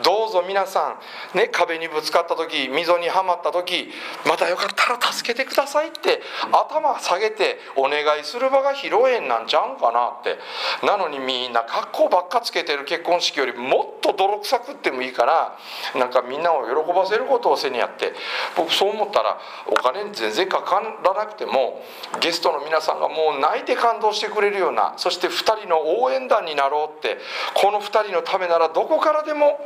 [0.03, 0.99] どうぞ皆さ
[1.35, 3.91] ん、ね、壁にぶつかった時溝にはまった時
[4.27, 6.21] またよかったら助けてくださいって
[6.53, 10.39] 頭下げてお願いする場が披露宴なんちゃうんかなって。
[10.85, 15.59] なのにみんな格好ばっかつけてる結婚式よりももっと泥臭くってもいいから
[15.99, 18.15] なんかみんなを喜ばせることをせにやって。
[18.57, 21.83] 僕そう思ったらお金全然かからなくても
[22.21, 27.19] ゲストの皆さんがもう泣いて感動してくれるようなそして2人の応援団になろうって
[27.55, 29.61] この2人のためならどこからでも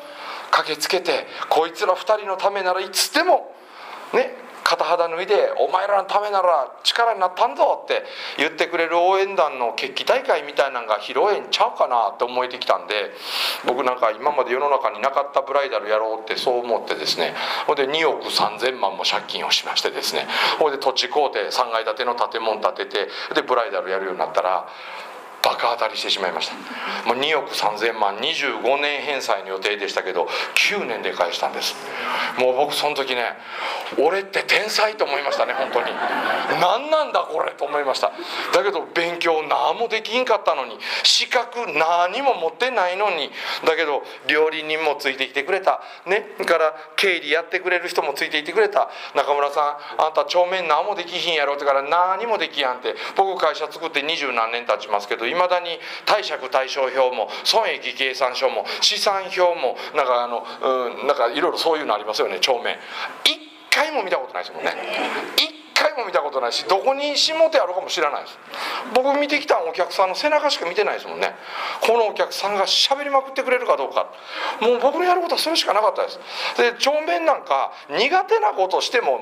[0.51, 3.55] 駆けつけてこいつら2人のためならいつでも
[4.13, 8.05] ね片肌脱いで「お前らのためなら力になったんぞ」って
[8.37, 13.11] 言ってくれる応援団の決起大会みたいなのが披露宴ちゃうかなって思えてきたんで
[13.65, 17.35] 僕なんか今まで世の中になかったブライダルやろうってそう思ってですね
[17.67, 20.29] ほんで2億3,000万も借金をしましてですね
[20.61, 24.69] ほんで土地買うて3階建ての建物建ててでブライダルやるようになったら
[25.51, 26.55] 爆当たりしてしまいました。
[27.09, 31.75] もう2億3000万25年返済の予定でしたけど9年で返したんです。
[32.39, 33.25] もう僕その時ね
[33.99, 35.87] 俺って天才と思いましたね本当に。
[36.61, 38.13] 何なんだこれと思いました。
[38.53, 43.31] だけど勉強何もできんかったのに資格何も持ってないのに
[43.67, 45.81] だけど料理人もついてきてくれた。
[46.07, 48.89] ねから経理やってくれる人もついていてくれた。
[49.17, 52.95] 中村さんあんた帳面何もできひんやろってから何もできやんって。
[53.17, 62.77] 僕会社作って二十何年経ちますけどいまだに貸借対照表も損益計算書も資産表もなんかあの、うん、なんかいろいろそういうのありますよね帳面。
[63.25, 64.75] 一回も見たことないですもんね。
[65.39, 68.39] 一回も見たことないしどこに下手あるかも知らないです。
[68.95, 71.35] 僕見てきたお客さんの背中しか見てないですもんね。
[71.81, 74.13] このお客さんが喋りまくってくれるかどうか。
[74.61, 76.19] もう僕のやることはそれしかなかったです。
[76.57, 79.21] で帳面なんか苦手なことしても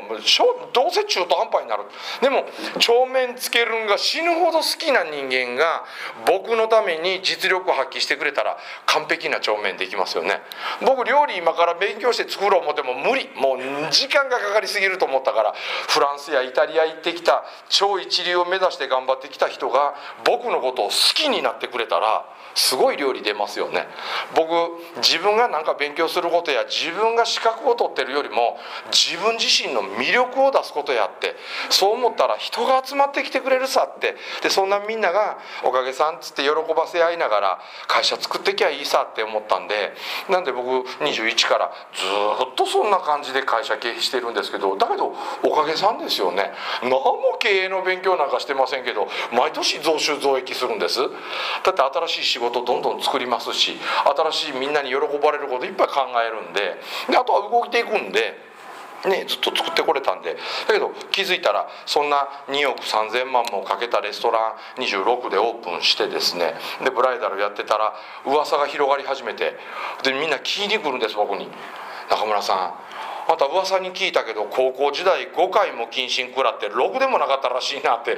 [0.73, 1.85] どうせ中途半端になる。
[2.21, 2.45] でも
[2.79, 5.85] 帳面つけるんが死ぬほど好きな人間が
[6.27, 10.41] 僕のために実力を発揮してくれたら完璧な帳面できますよね。
[10.85, 13.29] 僕料理今から勉強して作ろう思っても無理。
[13.37, 13.59] もう
[13.91, 15.55] 時間がかかりすぎると思ったから
[15.89, 22.25] フランスやイタリア行ってきた超一流を目指して頑張ってきた人が僕のことを好きになってくれたら
[22.59, 23.87] すごい料理出ますよね。
[24.35, 24.53] 僕
[24.97, 28.59] 自分が何か勉強することや自分が資格を取ってるよりも
[28.91, 31.37] 自分自身の魅力を出すことやって
[31.71, 34.17] そう思ったら人が集まってきてくれるさって。
[34.43, 39.95] でそんなみんながおかげさんっつって喜ばせ合いながら会社作ってきゃいいさって思ったんで
[40.29, 42.03] なんで僕21からず
[42.45, 46.53] っとそんな感じで会社経営してるんですけどだけどおかげさんですよね。
[46.83, 50.99] 何も経営の勉強なんかしてませんけど毎年増収増益するんです。
[51.63, 53.77] だって新しい事どんどん作りますし
[54.33, 56.81] 新しいみんなに喜ばれることいっぱい考えるんで
[57.11, 58.49] であとは動いていくんで。
[59.07, 60.37] ね、ずっと作ってこれたんで
[60.67, 67.95] だけど気づいたらそんな2億3,000万もかけたレストラン26でオープンしてですねでブライダルやってたら
[68.27, 69.57] 噂が広がり始めて
[70.03, 71.49] でみんな聞いに来るんです僕に
[72.11, 72.88] 「中村さん
[73.29, 78.17] また噂に聞いたけど高校時代5回も謹慎食らってろくでもなかったらしいなって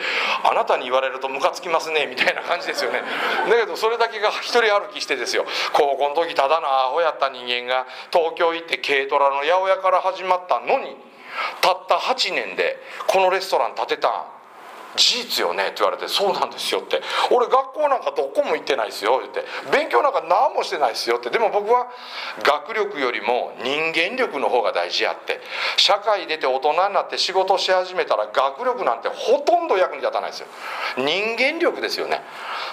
[0.48, 3.02] あなたに言われるとムカつきますねみたいな感じですよね。
[3.50, 5.44] だけどそれだけが一人歩きしてですよ。
[5.72, 10.94] 高校の時ただのアホやった人間が東京行って軽トラの八百屋から始まったのに
[11.60, 14.39] たった8年でこのレストラン建てたん。
[14.96, 21.30] 事実よねって言われて「そうなんですよ」って「俺学校なんかどこも行ってないですよ」言って「勉強なんか何もしてないですよ」って。
[21.30, 21.86] でも僕は
[22.42, 25.40] 学力よりも人間力の方が大事やって。
[25.76, 30.46] 社会出て大人になって仕事し始めたら学力なんてほとんど役に立たないですよ。
[30.96, 32.22] 人間力ですよね。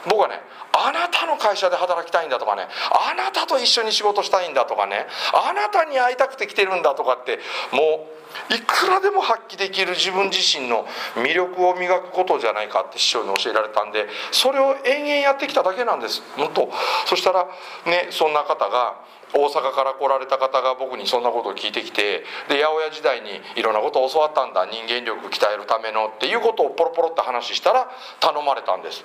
[0.05, 0.41] 僕はね
[0.73, 2.67] あなたの会社で働きたいんだとかね。
[3.09, 5.07] あなたと一緒に仕事したいんだとかね。
[5.33, 7.39] あなたに会いたくて来てるんだとかって
[7.71, 8.07] も
[8.49, 16.21] ういくらでも発揮できる自分自身の魅力を磨くことじゃないかって師匠に教えられたんでそれを延々やってきただけなんです。
[16.35, 16.69] 本当
[17.05, 17.45] そしたら
[17.85, 18.95] ねそんな方が
[19.33, 24.65] 大阪から来られた方が僕にそんなことを聞いてきてで八百屋時代にいろんなことを教わったんだ。
[24.65, 27.89] 人間力鍛えるためのっていうことをポロポロって話したら
[28.21, 29.03] 頼まれたんです。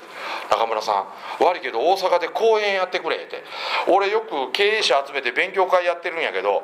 [0.48, 1.06] 中村さ
[1.40, 3.42] ん悪いけど大阪で講演やってくれって。
[3.88, 6.62] 俺よく経営者集めて勉強会やってるんやけどもう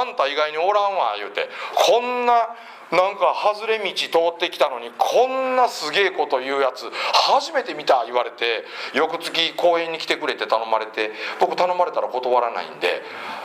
[0.00, 1.50] あんた以外におらんわ言うて。
[1.74, 2.56] こんな
[2.92, 8.64] なんか外れ道通ってきたのにこんなすげえこと言うやつ初めて見た言われて。
[8.94, 11.10] 翌月公園に来てくれって頼まれて。
[11.40, 13.02] 僕頼まれたら断らないんで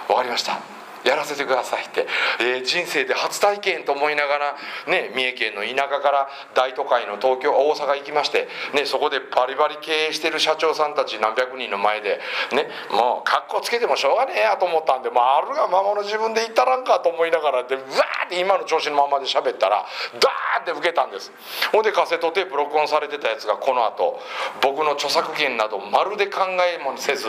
[0.07, 0.80] 分かりました。
[1.03, 2.07] やらせてくださいって、
[2.39, 4.55] えー、人生で初体験と思いながら、
[4.87, 12.19] ね、三重県の田舎から大都会の東京大阪行きまして、ね、そこでバリバリ経営してる社長さんたち何百人の前で、
[12.53, 19.85] ね、もうかっこつけてもしょうがねえやと思ったんで、まあ、あるがままの自分で言ったらんかと思いながらでうわーって今の調子のままで喋ったら
[20.19, 21.31] ダーって受けたんです。
[21.71, 24.19] ほんでカセットテープ録音されてたやつがこのあと
[24.61, 27.27] 僕の著作権などまるで考えもせず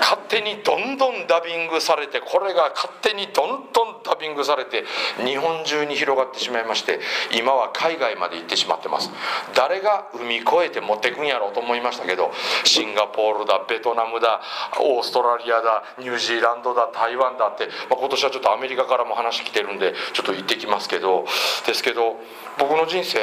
[0.00, 4.84] 勝手にどんどんダビングされてこれが勝手にどんどんダビングされて
[5.26, 7.00] 日本中に広がってしまいまして
[7.36, 9.10] 今は海外まで行ってしまってます。
[9.56, 12.30] 誰が海越えて持ってくんやろうと思いましたけど
[12.62, 14.40] シンガポールだベトナムだ
[14.80, 21.26] オーストラリアだニュージーランドだ台湾だって、まあ、今年はちょっとアメリカからも話来てるんでちょっと行ってきますけど
[21.66, 22.16] ですけど
[22.58, 23.18] 僕の人生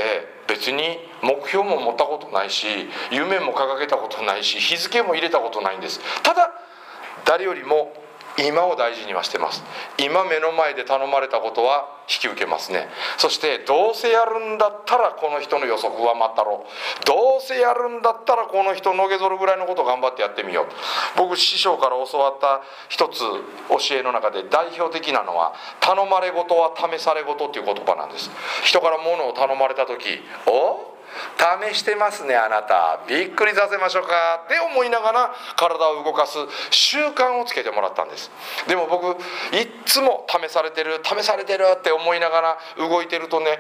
[0.48, 2.68] 別に目標も持ったことないし
[3.10, 6.02] 夢も掲げたことないし日付も入れたことないんです。
[6.24, 6.52] ただ
[7.24, 7.94] 誰よりも
[8.38, 9.64] 今を大事にはしてます。
[9.98, 12.90] 今目の前で頼まれたことは引き受けますね。
[13.18, 17.06] そしてどうせやるんだったらこの人の予測は待ったろう。
[17.06, 20.66] どうせやるんだったらこの人のげぞるぐらいのことを頑張ってやってみよう。
[21.18, 28.30] 僕師匠から教わった一つ教えの中で代表的なのは頼まれ事は試され事っていう言葉なんです。
[28.64, 30.95] 人から物を頼まれた時お
[31.72, 33.00] 試してますねあなた。
[33.08, 34.44] びっくりさせましょうか。
[34.46, 36.38] って思いながら体を動かす
[36.72, 38.32] 習慣をつけてもらったんです。
[38.68, 39.06] でも僕
[39.56, 43.60] いっつも試されてる試されてるって思いながら動いてるとね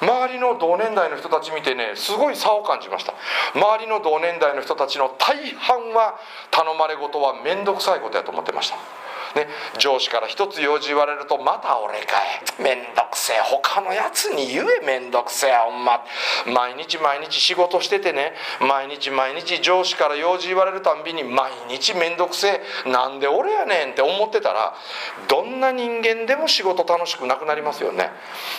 [0.00, 3.14] 周りの同年代の人たち見てねすごい差を感じました。
[3.54, 6.18] 周りの同年代の人たちの大半は
[6.50, 9.05] 頼まれ事は面倒くさいことやと思ってました。
[9.36, 9.46] ね、
[9.78, 12.16] 上司から一つ用事言われるとまた俺か
[12.58, 12.62] い。
[12.62, 13.36] めんどくせえ。
[13.44, 15.56] 他のやつに言えめんどくせえ。
[15.56, 16.04] ほんま。
[16.46, 18.32] 毎日毎日仕事しててね。
[18.60, 22.88] 毎日毎日上司から用事言われるたんびに毎日めんどくせえ。
[22.88, 24.74] なんで俺やねんって思ってたら
[25.28, 28.10] どんな人間でも仕事楽しくなくなりますよね。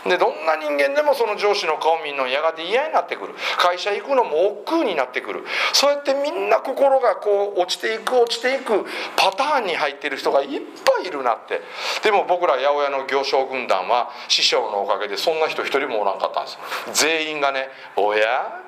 [0.05, 3.34] でどんな人間でもその上司の顔見るのやがて嫌になってくる。
[3.57, 5.43] 会社行くのも億劫になってくる。
[5.73, 11.61] そうやってみんな心がこう落ちていく落ちていくパターンに入ってる人がいっぱいいるなって。
[12.03, 16.57] でも僕ら八百屋の行商軍団は師匠のおかげでそんな人一人もおらんかったんです。
[16.93, 18.61] 全員がね「おや？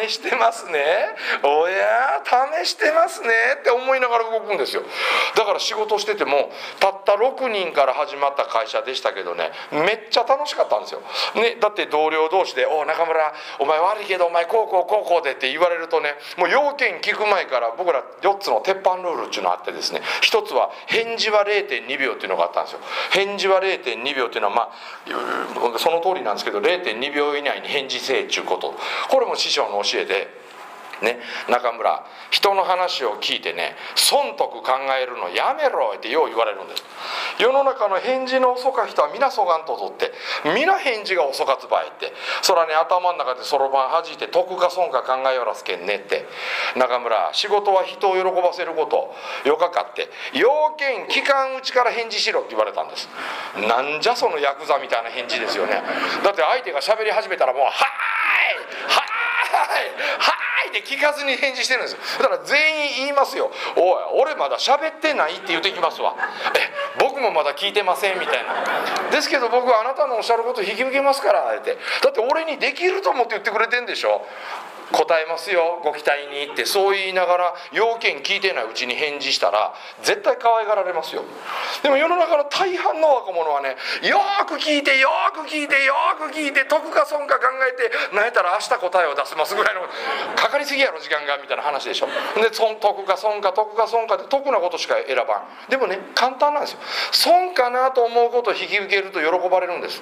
[0.00, 0.80] 試してますね。
[1.42, 3.28] おや試してますね
[3.60, 4.82] って思いながら動くんですよ。
[5.34, 11.00] だから仕事しててもたった6人から始まった会社でしたけどねめっちゃ楽しかったんですよ、
[11.34, 22.80] ね、だって同僚同士で「お中村お前悪いけどお前こうこうこうこうで」って言われるとねもう要件聞く前から僕ら4つの鉄板ルールっていうのがあってですね1つは返事は0.2秒っていうのがあったんですよ。
[23.12, 28.74] 返事は0.2秒っていうのはまあその通りなんですけど0.2秒以内に返事せえっちゅうこと。
[29.08, 30.28] これも師匠の教えで
[31.02, 31.20] ね、
[31.50, 34.64] 中村人の話を聞いてね損得考
[34.98, 36.82] えるのやめろってよう言われるんです。
[37.38, 40.12] 世の中の返事の遅か人は皆そがんととって
[40.44, 46.26] 皆返事が遅かつばいってそらね頭の中でそろばんはじいて得か損か考えよらすけんねって。
[46.76, 49.14] 中村仕事は人を喜ばせること
[49.48, 53.08] よかかって要件期間うちから返事しろって言われたんです。
[53.68, 55.82] なんじゃそのヤクザみたいな返事ですよね。
[56.24, 57.72] だって相手が喋り始めたらもう「はい
[58.88, 59.84] はい
[60.18, 61.98] はいって聞かずに返事してるんですよ。
[62.22, 66.14] だから全員言いますよ「おい俺まだ喋ってない」って言ってきますわ
[66.54, 69.10] 「え僕もまだ聞いてません」みたいな。
[69.10, 71.76] ですけど僕はあなたのおっしゃること引き受けますからって。
[72.02, 74.24] だって俺にできると思って言ってくれてんでしょ。
[74.92, 81.24] 答えますよご期待にってそう言いながら要件聞いてないうちに返事したら絶対可愛がられますよ。
[81.82, 89.82] でも世の中の大半の若者はねよく聞いてよく聞いてよく聞いて得か損か考えて何やったら明日答えを出せますぐらいの
[90.36, 92.06] かかりすぎやろ時間がみたいな話でしょ。
[92.36, 95.70] で損得か損か得か損かって得なことしか選ばん。
[95.70, 96.78] でもね簡単なんですよ。
[97.12, 100.00] 損かなと思うことを引き受けると喜ばれるんです。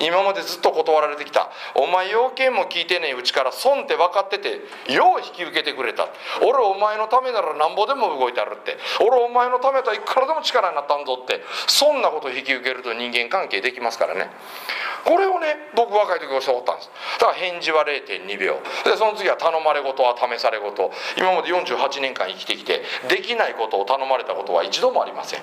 [0.00, 1.50] 今までずっと断られてきた。
[1.74, 4.60] お前要件も聞いてねえうちから損って分かってて
[4.92, 6.08] よう引き受けてくれた。
[6.42, 8.78] 俺お前のためならなんぼでも動いてあるって。
[9.00, 11.42] 俺お前のためといくらでも力になったんぞって。
[11.66, 14.30] そんなこと引き受けると人間関係できますからね。
[15.04, 16.90] これをね僕若い時教わったんです。
[17.18, 18.60] だから返事は0.2秒。
[18.84, 20.90] でその次は頼まれ事は試され事。
[21.16, 25.40] 今まで48年間生きてきてできないことを頼まれたことは一度もありません。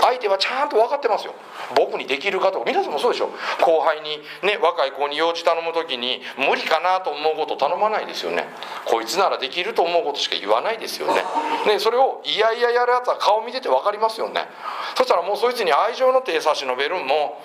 [0.00, 1.34] 相手はちゃんと分かってますよ。
[1.76, 3.30] 僕にできるかと皆さんもそうでしょ
[3.62, 8.48] 後輩にね若い子に用事頼む時に無理かなと思うこと頼まないですよね。
[8.84, 11.22] こいつならできると思うことしか言わないですよね。
[11.66, 14.48] ねそれをいやいややるやつは顔見てて分かりますよね。
[14.96, 17.40] そしたらもうそいつに愛情の手差し伸べるんも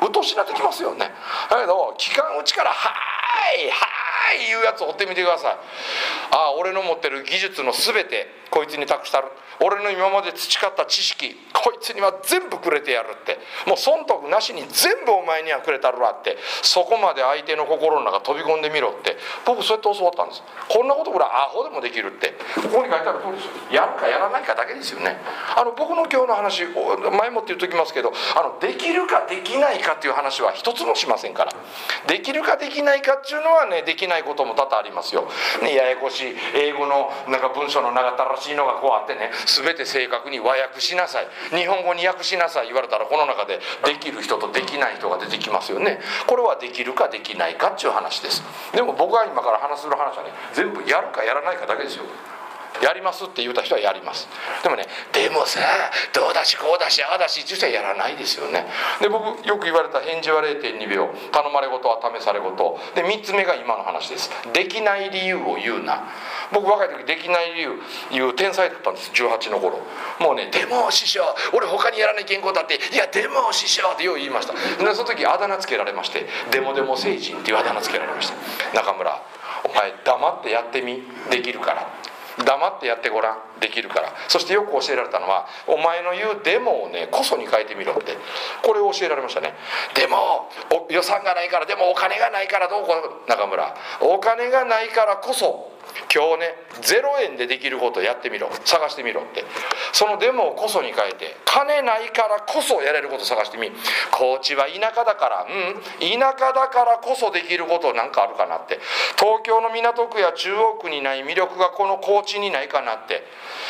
[0.00, 1.10] うとしなってきますよね。
[1.50, 2.90] だけど期間うちから「は
[3.56, 3.88] いはい」
[4.36, 5.56] いうやつを追ってみてください。
[6.30, 9.28] ああ俺の持ってる技術の全てこいつに託したる。
[9.60, 13.38] 俺の今まで培った知識こいつには全部くれてやるって。
[13.66, 16.36] もう損得なしに全部お前にはくれたるわって。
[16.62, 19.16] そこまで相手の心の中飛び込んでみろって。
[19.44, 20.42] 僕そうやって教わったんです。
[20.68, 22.34] こんなことぐらいアホでもできるって。
[22.56, 25.18] ここに書いてある通りですやるかやらないかだけですよね。
[25.56, 31.52] あの僕の今日の話前もって言っときますけどあのできるかできないかっていう話は一つもしませんから。
[32.06, 35.28] できるかできないかっていうのはねできないことも多々ありますよ、
[35.62, 41.28] ね、ややこしい英語のなんか文章の長ったらしいのがこうあってね全て正確に和訳しなさい。
[41.50, 46.00] 日本語に訳しなさい言われたらこの中でできる人とできない人が出てきますよね。
[46.26, 48.42] これはできるかできないかっていう話です。
[48.72, 52.04] でも僕が今から話する話はね全部やるかやらないかだけですよ。
[52.82, 54.28] やりますって言うた人はやります。
[54.62, 55.60] でもねでもさ
[56.12, 58.66] どうだしこうだしああだしっていう人はやらないですよね。
[59.00, 61.08] で僕よく言われた返事は0.2秒。
[61.32, 62.78] 頼まれ事は試され事。
[62.94, 64.30] で3つ目が今の話です。
[64.52, 66.04] できない理由を言うな。
[66.52, 69.10] 僕若い時できない理由言う天才だったんです。
[69.12, 69.80] 18の頃。
[70.20, 71.22] もうね「でも師匠
[71.52, 72.74] 俺他にやらない健康だって。
[72.92, 74.52] いやでも師匠」ってよう言いました。
[74.52, 78.34] でその時あだ名つけられまして「でもでも聖人」っていうあだ名つけられました。
[78.74, 79.22] 中村
[79.64, 81.04] お前黙ってやってみ。
[81.30, 81.88] できるから。
[82.38, 83.38] 黙ってやってごらん。
[83.60, 84.12] できるから。
[84.28, 88.16] そしてよく教えられたのはお前の言う「デモ」をねこそに変えてみろって。
[88.62, 89.54] これを教えられましたね。
[89.94, 90.50] でも
[90.90, 92.94] 予算がないからでもお金がないからどうこ
[93.26, 93.28] う。
[93.28, 93.74] 中村。
[94.00, 95.73] お金がないからこそ
[96.12, 98.50] 今日ね0円でできることやってみろ。
[98.64, 99.44] 探してみろって。
[99.92, 103.70] そのデモをこそに変えて金ないからこそやれること探してみ
[104.10, 108.78] 高知は田舎だからうん田舎だからこそできることなんかあるかなって。
[109.16, 113.22] 東京の港区や中央区にない魅力がこの高知にないかなって。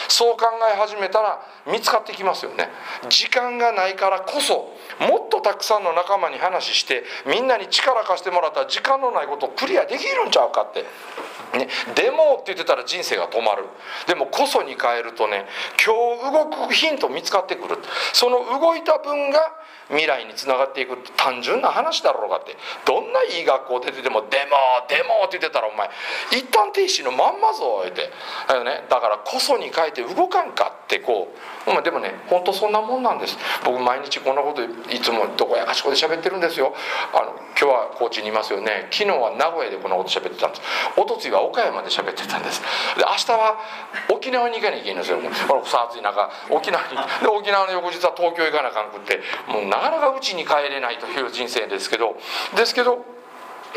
[0.08, 2.68] そう考え始めたら見つかってきますよね。
[3.08, 10.84] 時間がないからこそもっとたくさんの仲間に話してみんなに力貸してもらったら時間のないことをクリアできるんちゃうかって。
[11.52, 13.64] ね、でもって言ってたら人生が止まる。
[14.06, 15.46] でもこそに変えるとね
[15.84, 15.94] 今
[16.30, 17.78] 日動くヒント見つかってくる。
[18.12, 19.40] その動いた分が
[19.88, 22.56] 未来につながっていく単純な話だろうかって。
[22.84, 24.56] どんないい学校出てても「でも
[24.88, 25.90] でも」って言ってたらお前
[26.30, 28.10] 一旦停止のまんまぞ言って。
[28.64, 28.84] ね。
[28.88, 31.28] だからこそに変えて動かんかってこ
[31.66, 33.38] う、まあ、でもね本当そんなもんなんです。
[33.64, 36.74] 僕毎日こんなこといつもどこやかしこで喋ってるんですよ。
[37.12, 38.88] あの今日は高知にいますよね。
[38.90, 40.62] 昨日は名古屋でこんなこと喋ってたんです。
[40.96, 42.62] おとついは岡山で喋ってたんです。
[42.96, 43.58] で明日は
[44.08, 45.18] 沖縄に行かなきゃいけないんですよ。
[45.48, 46.30] この草暑い中。
[46.50, 49.20] 沖縄にで沖縄の翌日は東京行かなあかんくって。
[49.46, 52.16] もうなかなかうちに帰れないという人生ですけど
[52.56, 53.04] ですけど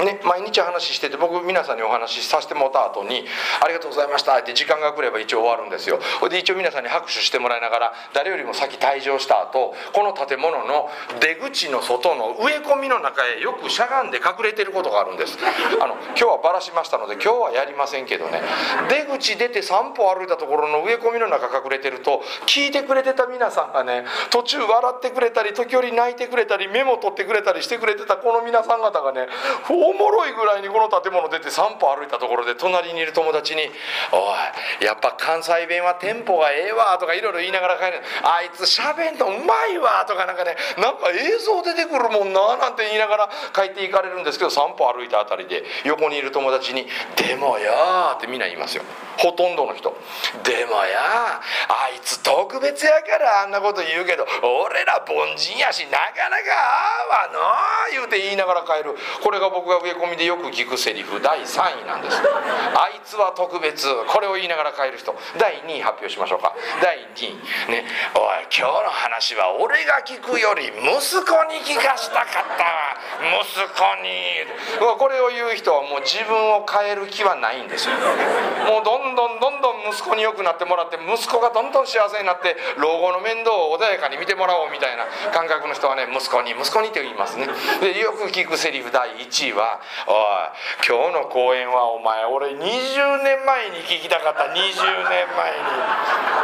[0.04, 3.26] ね、毎日話してて僕皆さんにお話しさせてもらった後に
[3.64, 6.00] 「ありがとうございました」って時間が来れば一応終わるんですよ。
[6.20, 10.90] ほいで一応皆さんに拍手してもらいながら誰よりも先退場した後この建物の
[11.20, 15.38] 出口の外の植え込みの中へよくしゃがんで隠れてることがあるんです。
[15.80, 18.42] あの今日はばらしましたので今日はやりませんけどね。
[18.90, 29.28] 出口出て3歩歩いたところの植え込みの中隠れてると聞いてくれてた皆さんがね途中笑ってくれたり時折泣いてくれたりメモ取ってくれたりしてくれてたこの皆さん方がね
[29.70, 33.62] おおもろいぐらいにこの建物出て3歩歩いたところで隣にいる友達に
[34.12, 34.36] 「お
[34.84, 47.72] いやっぱ関西弁はテンポがええわ」とかいろいろ言いながら帰る「あいつしゃべんのうまいわ」とかなんかねなんか映像出てくるもんななんて言いながら帰っていかれるんですけど3歩歩いたあたりで横にいる友達に「でもよ」
[48.18, 48.84] ってみんな言いますよ。
[49.18, 49.96] ほとんどの人
[50.44, 57.40] 「でもやあいつ特別やからあんなこと言うけど俺ら凡人やしなかなかああわの」
[57.92, 58.96] 言うて言いながら帰る。
[59.22, 62.18] これが僕が植え込みでよく聞くセリフ第3位なんです。
[62.18, 63.88] あいつは特別。
[64.08, 65.16] これを言いながら帰る人。
[65.38, 66.56] 第2位発表しましょうか。
[66.82, 67.72] 第2位。
[67.72, 67.86] ね。
[68.16, 72.98] おい今日の話は俺が聞くより息子に聞かしたかったわ。
[73.42, 74.46] 息子に。
[74.98, 77.96] これを言う人はもう自分を変える気はないんですよ。
[78.68, 87.48] もうどんどんどんどん息子に良くなってもらって息子がどんどん幸せになって老後の面倒を穏やかに見てもらおうみたいな感覚の人はね息子に息子にって言いますね。
[87.82, 89.67] でよく聞くセリフ第1位は
[90.08, 90.16] おい
[90.88, 95.58] 今日の公演はお前俺20年前に聞きたかった 20年前に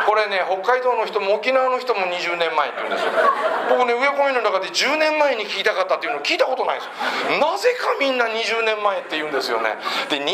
[0.05, 3.11] これね北海道の人も沖縄の人も20年前って言うんですよ。
[3.69, 7.39] 僕ね植え込みの中で10年前に聞きたかったっていうのを聞いたことないんですよ。
[7.39, 9.75] なぜかみんな20年前って言うんですよね。
[10.09, 10.27] で20年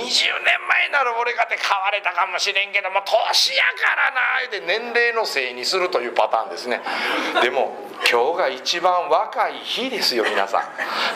[0.67, 6.81] 前なら俺かって変われたかもしれんけども年やからなって年齢のせいにするというパターンですね。
[7.41, 7.77] でも
[8.09, 10.63] 今日が一番若い日ですよ皆さ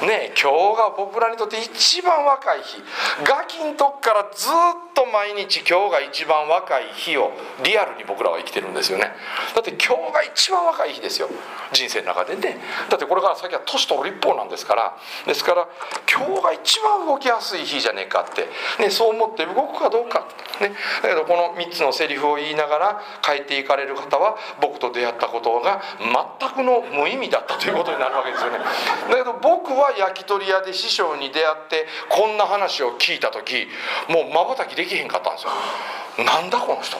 [0.01, 0.07] ん。
[0.07, 2.81] ね今日が僕らにとって一番若い日。
[3.23, 4.51] ガキんとこからずっ
[4.93, 7.31] と毎日今日が一番若い日を
[7.63, 9.11] リアルに僕らは生きてるんですよね。
[9.55, 11.29] だって今日が一番若い日ですよ。
[11.71, 12.57] 人生の中でね。
[12.89, 14.97] だってこれから先は年取る一方なんですから。
[15.25, 15.67] ですから
[16.11, 18.47] 今日が一番動きやすい日じゃねえかって、
[18.81, 20.27] ね、そう思って動くかどうか、
[20.61, 28.59] ね、だけどこの3つのセリフを言いながら帰っていかれる方は僕と出会ったことが全くの無意味だったということになるわけですよね。
[28.59, 33.67] だけど僕は焼き鳥屋で師匠に出会ってこんな話を聞いた時
[34.09, 36.25] もうまばたきできへんかったんですよ。
[36.25, 36.97] なんだこの人。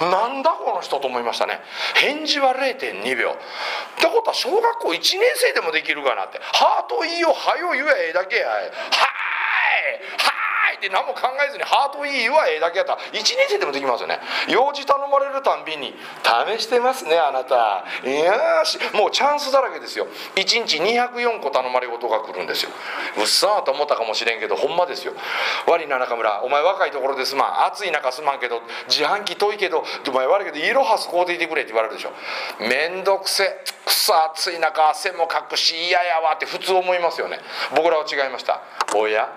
[0.00, 1.60] なんだこの人と思いましたね。
[1.96, 3.30] 返事は0.2秒。
[3.30, 3.34] っ
[3.98, 8.48] てことは小学校1年生でもできるかなって「ハートいいよはよ言ええだけや。
[8.48, 8.62] はい。
[8.62, 8.70] はい。
[10.80, 12.96] って何も考えずにハートいいわええだけやった。
[12.96, 14.18] ら1年生でもできますよね。
[14.48, 17.84] 用事頼まれるたんびに「試してますねあなた。
[18.02, 20.06] いやしもうチャンスだらけですよ。
[20.36, 22.70] 1日204個頼まれ事が来るんですよ。
[23.18, 25.12] うっさーと思ったかもしれんけどほんまですよ。
[25.66, 26.42] 悪いな中村。
[26.42, 27.36] お前若いところです。
[27.36, 32.12] まん暑い中すまんけど自販機遠いけどお前悪いけどイロハス買うていてくれって言われるでしょ。
[32.60, 33.44] めんどくせ
[33.84, 37.40] くさ暑い中汗もかくし嫌やわって普通思いますよね。
[37.74, 38.60] 僕らは違いました。
[38.94, 39.28] おや？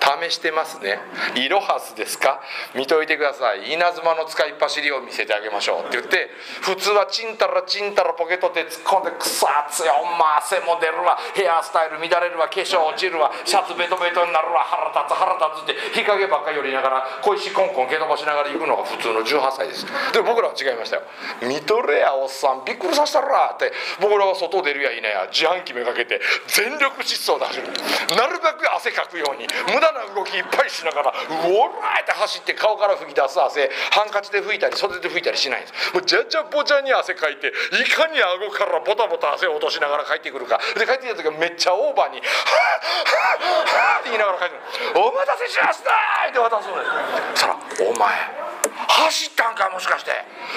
[0.00, 0.98] 試してますね。
[1.34, 2.40] イロハスですか？
[2.74, 3.72] 見といてください。
[3.72, 5.88] 稲妻の使いっ走りを見せてあげましょう。
[5.88, 6.30] って言って
[6.62, 11.18] 普通はチンタラチンタラポケットで突っ込んでくさ熱いほんま汗も出るわ。
[11.34, 12.48] ヘアスタイル乱れるわ。
[12.48, 13.30] 化粧落ちるわ。
[13.44, 14.64] シャツベトベトになるわ。
[14.64, 19.86] 腹立つ腹立つって日陰ばっかり寄りながら小石コンコン蹴飛ばしながら行くのが普通の18歳です。
[20.12, 21.02] で僕らは違いましたよ。
[21.42, 27.68] 見とれやおっさんびっくりさせたらって僕らは外出るやいなや自販機めがけて全力疾走で走る。
[28.16, 31.14] なるべく汗かくように無駄な動きいっぱいしながらう
[31.52, 35.94] おらーって走って顔から吹き出す汗ハンカチで拭いたり袖で拭いたりしないんです。
[35.94, 40.58] もうじゃじゃぼちゃに汗かいていかに顎からボタボタ汗を落としながら帰ってくるか。
[40.74, 43.38] で帰ってきた時はめっちゃオーバーに「はあは
[43.76, 45.90] あはあ」って言いながら帰ってくる「お待たせしました!」
[46.28, 47.40] って渡すんです。
[47.42, 47.56] そら
[47.88, 48.48] 「お前
[48.88, 50.12] 走ったんかもしかして。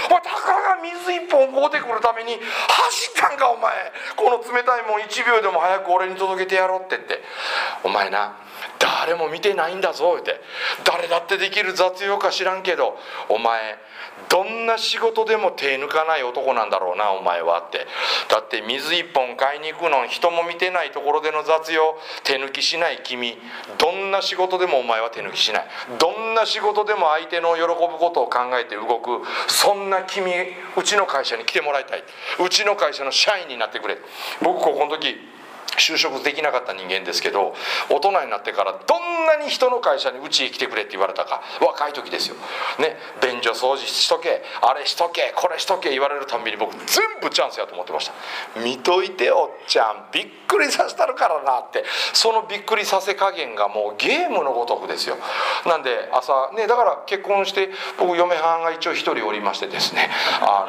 [0.07, 3.71] お前たかが水一本買うてくるために走ったんかお前。
[4.15, 7.23] この冷たいもん1秒でも早く俺に届けてやろうって言って。
[7.84, 8.36] お前な
[8.80, 10.39] 誰も見てないんだぞって
[10.84, 12.97] 誰だってできる雑用か知らんけど
[13.30, 13.78] お前
[14.30, 17.88] どんな仕事でも手抜かない男なんだろうなお前はって。
[18.30, 23.38] だって水一本買いに行くの人も見てないところでの雑用手抜きしない君。
[23.78, 25.68] どんな仕事でもお前は手抜きしない。
[25.99, 27.68] どんな仕事でも相手の喜ぶ
[27.99, 29.22] ことを考えて動く。
[29.47, 30.32] そんな君
[30.78, 32.03] うちの会社に来てもらいたい。
[32.43, 33.97] うちの会社の社員になってくれ。
[34.41, 35.18] 僕ここの時
[35.78, 37.53] 就職できなかった人間ですけど
[37.89, 41.41] 大人になってからどんなに人の会社にうちへ来てくれって言われたか。
[41.61, 42.36] 若い時ですよ。
[42.80, 48.61] ね便所掃除しとけあれしとけこれしとけ言われるたんびに僕全部チャンスやと思ってました。
[48.61, 51.84] 見といておっちゃんびっくりさせたるからなって。
[52.13, 55.17] そのびっくりさせ加減がもうゲームのごとくですよ。
[55.65, 60.09] なんで朝ねだから結婚して僕嫁はんが一応1人おりましてですね。
[60.41, 60.65] あ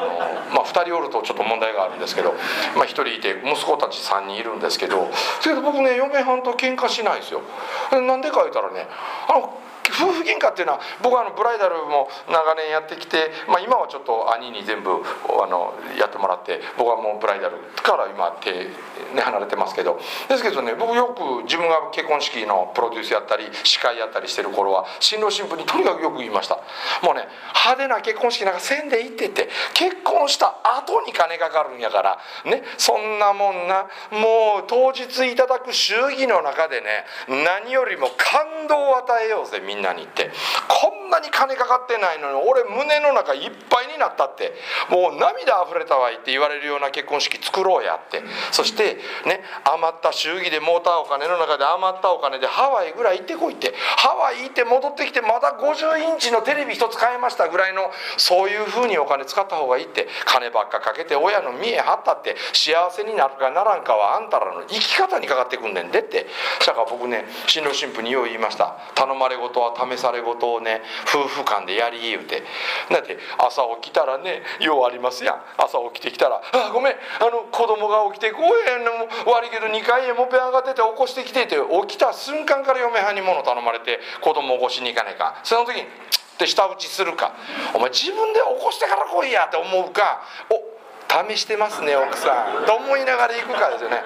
[0.51, 2.35] の、まあ、2人おるとちょっと問題があるんですけど、
[2.77, 5.02] まあ、1人いて息子たち3人いるんですけど
[5.41, 7.43] それで僕ね嫁はんと喧嘩しないですよ。
[7.91, 8.87] なんでか言ったらね
[9.29, 9.59] あの
[9.93, 18.69] 夫婦喧嘩っていうのは僕はあのブライダルも長年やってきて、まあ、今はちょっと兄に全部あのやってもらって僕はもうブライダルから今手、
[19.15, 20.01] ね、離れてますけど。
[20.29, 26.57] ですけどね僕よく自分が結婚式のプロデュースやったり司会やったりしてる頃は新郎新婦にとにかくよく言いました。
[27.03, 33.87] もうね派手な結婚式なんかせんでいってって結婚した後に金かかるんやからねそんなもんな。
[34.11, 39.82] もう当日いただく祝儀の中でね何よりも感動を与えようぜみんな。
[39.83, 40.31] なにって。
[40.69, 44.55] こんなに金かかってないのに俺胸の中いっぱいになったって。
[44.89, 48.23] もう涙あふれたわいって言われるような結婚式作ろうやって。
[48.51, 53.75] そしてね余った祝儀で儲ったお金の中で余ったお金でハワイぐらい行ってこいって。
[53.97, 60.09] ハワイ行って戻ってきてまた50インチのテレビ一つ買えましたぐらいのそういうふうにお金使った方がいいって。
[60.25, 62.37] 金ばっかかけて親の見え張ったって。
[62.53, 66.27] 幸せになるかならんかはあんたらの生き方にかかってくんねんでって。
[66.67, 68.77] だから僕ね新郎新婦によう言いました。
[68.95, 72.43] 頼まれ事は試され事をね夫婦間でやり言うて。
[72.91, 75.43] だって朝起きたらねようありますやん。
[75.59, 78.93] 朝起きてきたら「あごめんあの子供が起きてこうへんの
[79.33, 85.83] 悪いけど2階へもぺ上がってて起こしてきて」って起きた瞬間から嫁はんに物頼まれて子供起こしに行かないかその時に
[86.35, 87.35] 「って舌打ちするか
[87.75, 90.23] お前自分で起こしてから来いやって思うか。
[90.51, 90.82] お
[91.29, 92.67] 試してますね奥さん。
[92.67, 94.03] と思いながら行くからですよね。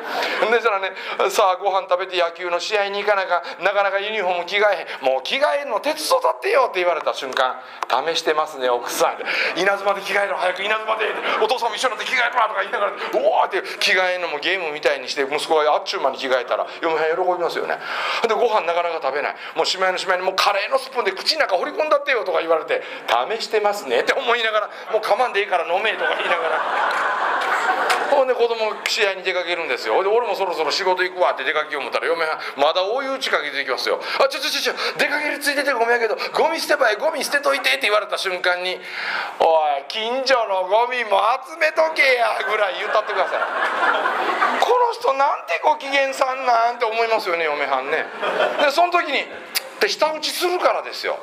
[0.51, 0.93] でしたらね
[1.31, 5.13] さあご飯食べて野球の試合に行かなかなかなかユニフォーム着替えへん。
[5.13, 9.61] もう着替えるの手伝ってよって言われた瞬間試してますね奥さん。
[9.61, 11.07] 稲妻で着替えろ早く稲妻で。
[11.43, 17.79] お父さんも一緒になって着替えろとか言いながらおおって着替えるのもゲームみたいにして息子があっちゅう間に着替えたら嫁はん喜びますよね。
[18.27, 19.37] でご飯なかなか食べない。
[19.55, 22.83] もうしまいのしまいにもうカレーのスプーンで口の中掘り込んだってよとか言われて
[23.39, 26.96] 試してますねって思いながらもう我慢でいいから飲めとか言いながら。
[28.11, 30.03] ほんで子供試合に出かけるんですよ。
[30.03, 38.81] で俺もそろそろ仕事行くわって出かけよう思ったら嫁はまだ大湯打ちかけていきますよ「あちょちょちょちょ出かけるついててごめんやけどゴミ捨てばいゴミ捨てといて」って言われた瞬間に
[39.41, 43.41] 「おい近所のゴミも集めとけや」ぐらい言ったってください。
[44.61, 48.07] この人なんてご機嫌さんなんて思いますよね嫁はんね。
[48.65, 49.25] でその時に
[49.81, 51.19] で舌打ちするからですよ。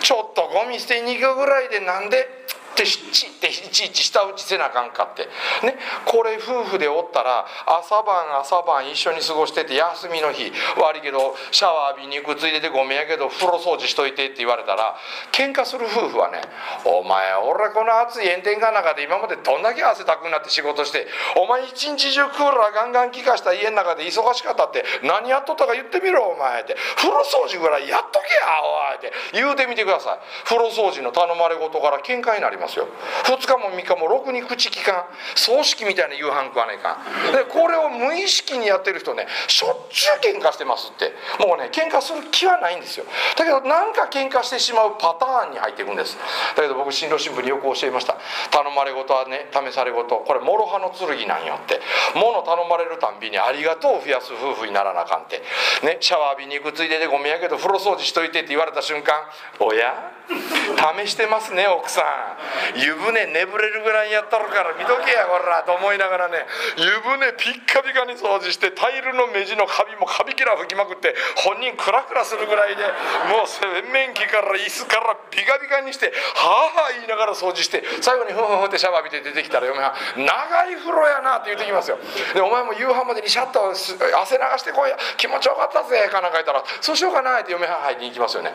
[0.00, 2.28] ちょっとゴミ捨てに行くぐらいでなんで
[2.76, 5.24] ってちっていちいち舌打ちせなあかんかって。
[5.66, 14.96] ねこれ夫婦でおったら朝晩朝晩一緒に過ごしてて休みの日悪いけどシャワー浴びに行くついででごめんやけど風呂掃除しといてって言われたら
[15.32, 16.42] 喧嘩する夫婦はね
[16.84, 21.06] 「お前俺この暑い炎天下の中で今までどんだけ汗だくになって仕事して
[21.36, 29.12] お前一日中クーラーガンガン効かした家の中で忙しかったって何やっとったか言ってみろお前」って「風呂掃除ぐらいやっとけやおい」って。
[29.32, 30.18] 言うてみてください。
[30.44, 32.65] 風呂掃除の頼まれ事から喧嘩になります。
[32.66, 32.88] ますよ。
[33.24, 35.04] 2日も3日もろくに口利かん。
[35.34, 36.98] 葬式みたいな夕飯食わないか
[37.30, 37.32] ん。
[37.32, 41.14] でこれを無意識にやってる人ねしょっちゅう喧嘩してますって。
[41.38, 43.06] もうね喧嘩する気はないんですよ。
[43.36, 46.18] だけどなんか喧嘩してしまうパターンに入っていくんです。
[46.56, 48.16] だけど僕新郎新婦によく教えました。
[48.50, 50.16] 頼まれ事はね試され事。
[50.16, 51.80] これ諸刃の剣なんよって。
[52.14, 55.42] 物頼まれるたんびにありがとうを増やす夫婦にならなあかんって。
[55.84, 59.14] ねシャワー浴びに行くついででごめんやけど風呂掃除しといてって言われた瞬間
[59.60, 60.15] おや？
[60.26, 62.80] 試してますね奥さん。
[62.80, 66.46] 湯船眠れるぐらいやったるから見とけやこらと思いながらね。
[66.76, 72.82] 湯船ピッカピカに掃除してタイルの目地のカビもカビキラ吹きまくって本人クラクラするぐらいで
[73.30, 80.26] もう洗面器から椅子からピカピカにしてはあはあ言いながら掃除して最後にふんふんふってシャワー浴びて出てきたら嫁は長
[80.70, 81.98] い風呂やなって言ってきますよ。
[82.34, 88.52] でお前も夕飯までにシャッと汗流してこいや気持ちよかったぜかなんか言ったらそうしようかなって嫁は入りに行きますよね。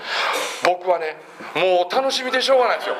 [0.63, 1.15] 僕はね
[1.61, 2.95] もう楽しみでしょうがないですよ。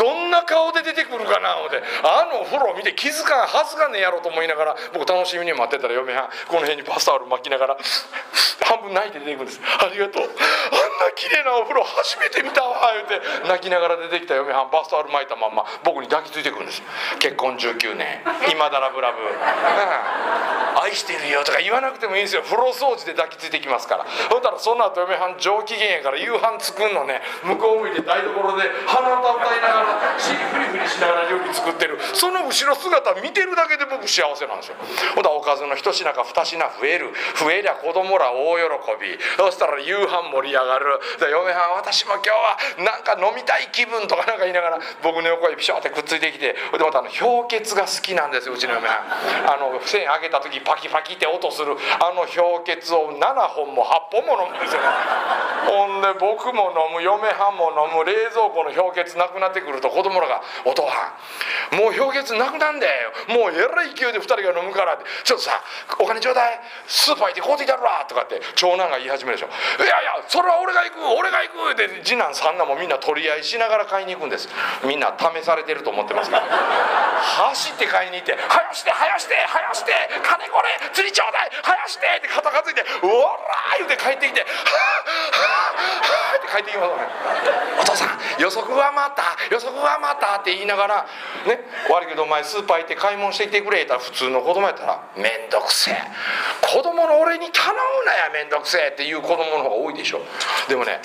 [0.00, 7.76] どんな顔で出てくるかな思ってあのお風呂見て気づかんはずがねえやろと思いながら僕楽しみに待ってたら嫁はんこの辺にバスタオル巻きながら
[8.64, 9.60] 半分泣いて出ていくんです。
[9.62, 10.22] ありがとう。
[10.22, 16.82] あんな綺麗なお風呂初めて見たわ言うて泣きながら出てきた嫁はんバスタオル巻いたまんま僕に抱きついてくるんです。
[17.20, 22.42] 結婚19年今だらぶらぶ、うん、愛してるよとか言わなくてもいいんですよ。
[22.42, 24.06] 風呂掃除で抱きついてきますから。
[24.30, 27.22] ほんたらその後嫁はん上機嫌やから夕飯作んのね。
[27.44, 31.98] 向こう向いて台所で鼻歌歌いながら尻フリフリしながら料理作ってる。
[32.14, 34.76] その後ろ姿見てるだけで僕幸せなんですよ。
[35.14, 37.10] ほんだらおかずの一品か二品増える。
[37.34, 38.70] 増えりゃ子供ら大喜
[39.02, 39.18] び。
[39.36, 41.00] そしたら夕飯盛り上がる。
[41.18, 46.54] で嫁はん私も今日はなんか飲みたい気分とかなんか言いながら僕の横にピショってくっついてきて。
[46.54, 51.74] でまたあの氷結が好きなんですようちの嫁はんあの線上げた時パキパキって音する。
[51.98, 53.18] あの氷結を7
[53.50, 54.86] 本も8本も飲むんですよね。
[55.66, 57.02] ほんで僕も飲む。
[57.02, 57.95] 嫁はんも飲む。
[57.96, 61.16] もう冷蔵庫の氷結なくなってくると子供らが「お父さ
[61.72, 63.12] んもう氷結なくなんだよ。
[63.28, 65.62] もうえらい勢いで2人が飲むから」って「ちょっとさ
[65.98, 66.60] お金ちょうだい。
[66.86, 69.48] スーパー行って買うてきたるわ」とかって長男が言い始めるでしょ
[69.82, 74.48] 「いやいやそれは俺が行く俺が行く」って次男三男もみんな取り合いしながら買いに行くんです。
[74.84, 76.42] みんな試されてると思ってますから
[77.48, 79.92] 走って買いに行って「早して早して早して
[80.22, 84.52] 金これ釣りちょうだい早して」って肩がついて「うわら!」言うて帰ってきて「はあ
[85.36, 87.85] はあはあ」って帰ってきますね。
[87.86, 91.06] 父さん予測はまた予測はまたって言いながら
[91.46, 95.96] ね悪いけどお前スーパー行って買い物してきてくれ言ったら普通の子供やったら「めんどくせえ。
[96.60, 100.20] 子供の俺に頼むなやめんどくせえ」っていう子供の方が多いでしょ。
[100.68, 101.00] でもね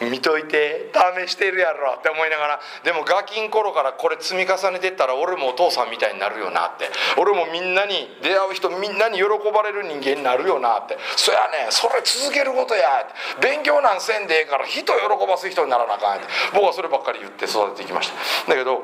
[0.00, 6.90] 見といて試してるやろって思いながらでもガキン頃からこれ積み重ねてったら俺もお父さんみたいになるよなって。
[7.16, 10.98] 俺もみんなに出会う人みんなに喜ばれる人間になるよなって。
[11.16, 13.06] そやねそれ続けることや
[13.40, 16.26] 勉強なんせんでええから人喜ばす人にならなあかんって。
[16.52, 18.10] 僕はそればっかり言って育ててきまし
[18.44, 18.50] た。
[18.50, 18.82] だけど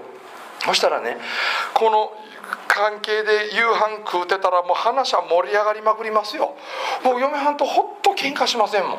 [0.64, 1.16] そしたらね
[1.74, 2.12] この
[2.68, 6.54] 関係で夕飯食うてたらもう話は盛り上がりまくりますよ。
[7.04, 8.98] もう嫁はんとほっと喧嘩しませんもん。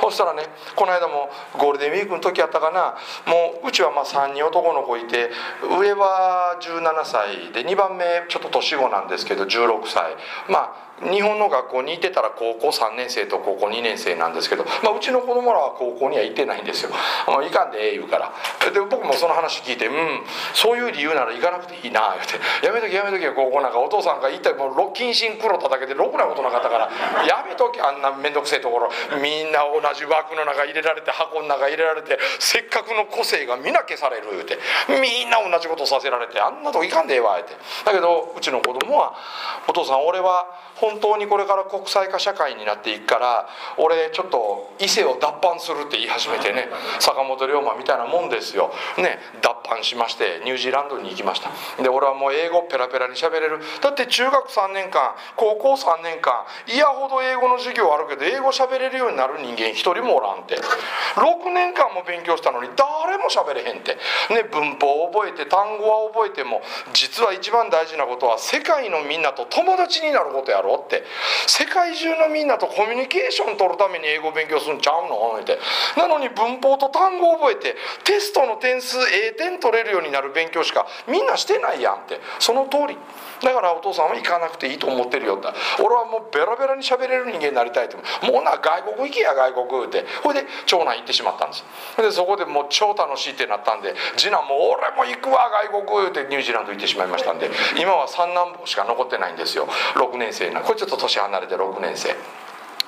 [0.00, 0.44] そしたらね
[0.76, 2.96] この間もゴールデンウィークの時やったかな。
[3.26, 5.30] もううちはまあ3人男の子いて
[5.78, 10.16] 上は17歳で2番目ちょっと年子なんですけど16歳。
[10.48, 16.90] まあ日本の学校にいてたら高校3年生と高校2年生なんですけど、まあ、うちの子供らは高校には行ってないんですよ
[17.26, 18.32] 「もう行かんでええ」言うから。
[18.70, 22.36] で僕もその話聞いて「うんそういう理由なら行かなくていいな」言うて
[22.66, 26.90] 「やめときやめとき高校なんかお父さんが行ったらもう謹慎黒田だけでろくなことなかったから
[27.24, 28.90] やめときあんな面倒くせえところ。
[29.22, 34.58] みんな同じ枠の中入れられて箱の中入れられてせっかくの個性が皆消される言うて。
[34.88, 37.54] みんな同じことさせられてあんなとこ行かんでええわ」言うて。
[37.84, 39.14] だけどうちの子供は
[39.66, 40.46] 「お父さん俺は
[40.76, 46.68] 本当にこれから国際化社会になっていくから俺ちょっと伊勢を脱藩するって言い始めてね
[46.98, 48.72] 坂本龍馬みたいなもんですよ。
[48.98, 51.50] ね脱藩しましてニュージーランドに行きました。
[51.82, 53.60] で俺はもう英語ペラペラに喋れる。
[53.82, 60.56] だって中学3年間高校3年間嫌ほど英語の授業あるけど英語喋れるようになる人間一人もおらんて。
[60.56, 63.96] 6年間も勉強したのに誰も喋れへんって。
[64.30, 66.62] ね文法を覚えて単語は覚えても
[66.92, 71.04] 実は一番大事なことは世界のみんなと友達になることやろって
[71.46, 75.38] 世界中のみんなとコミュニケーション取るために英語勉強するんちゃうの？
[75.40, 75.58] って。
[75.96, 82.20] なのに文法と単語覚えてテストの点数 A 点取れるようになる勉強しかみんなしてないやんって。
[82.38, 82.98] その通り。
[83.42, 85.48] だからお父さんは行かなくていいと思ってるよって。
[85.82, 90.04] 俺はもうベラベラに喋れる人間になりたいってもうな外国行けや外国って。
[90.22, 91.64] ほいで長男行ってしまったんです。
[91.96, 99.68] でそこでもう超楽しいってなったんで次男も俺も行くわ外国ってニュージーランド行ってしまいましたんで今は三男坊しか残ってないんですよ。
[99.94, 102.14] 6年生なこれちょっと年離れて6年生。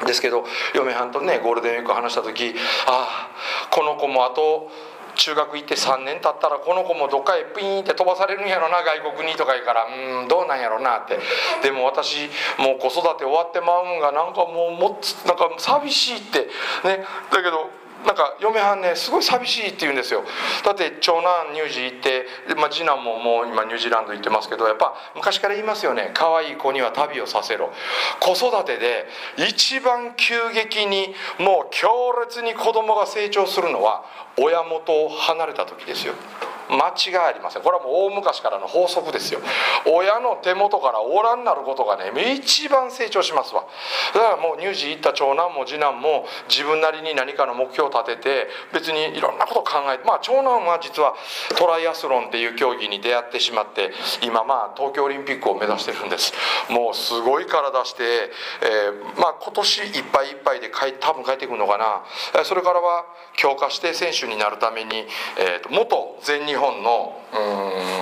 [0.07, 2.55] ですけど嫁はんとねゴールデンウィーク話した時
[2.87, 4.69] ああこの子もあと
[5.15, 11.19] 中学行って3年経ったらこの子もどっかへピーンって飛ばされるんやろな外国にとか言うからうんどうなんやろなって。
[11.63, 16.47] でも私もう子育て終わってまうんがなんかもうもっなんか寂しいって。
[16.87, 17.05] ね。
[17.31, 17.71] だけど
[18.07, 20.25] なんか嫁はんねすごい寂しいって言うんですよ。
[20.65, 22.27] だって長男乳児行って、
[22.57, 26.11] まあ、次男ももう今ニュージーランド行ってますけどやっぱ昔から言いますよね。
[26.15, 27.73] 可愛い子には旅をさせろ。
[28.21, 34.05] 子育てで一番急激にもう強烈に子供が成長するのは
[34.39, 36.15] 親元を離れた時ですよ。
[36.71, 37.63] 間違いありません。
[37.63, 39.41] これはもう大昔からの法則ですよ。
[39.87, 43.65] 親の手元からおらんなることがね一番成長しますわ。
[44.15, 51.15] だからもう乳児行った長男も次男も自分なりに何かの目標を立てて別にいろんなことを考えてまあ長男は実は
[51.59, 56.33] トライアスロンっていう競技に出会ってしまって今まあ東京オリンピックを目指してるんです。
[56.71, 58.31] もうすごい体して、
[58.63, 62.45] えー、まあ今年いっぱいいっぱいで帰多分帰ってくるのかな。
[62.45, 63.05] それからは
[63.37, 65.07] 強化して選手になるために、
[65.39, 67.19] えーと、元全日本の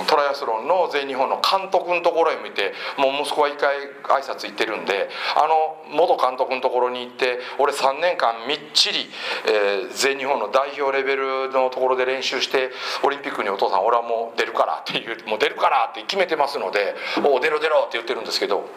[0.07, 9.09] トライアスロンの全日本の監督のところへ向いてもう息子は一回挨拶行ってるんであの元監督のところに行って俺3年間みっちり、
[9.47, 12.71] えー、全日本の代表レベルのところで練習して
[13.03, 18.67] オリンピックにお父さん俺はもう出るからっていうもう出るからって決めてますので「おお出ろ出ろ」って言ってるんですけど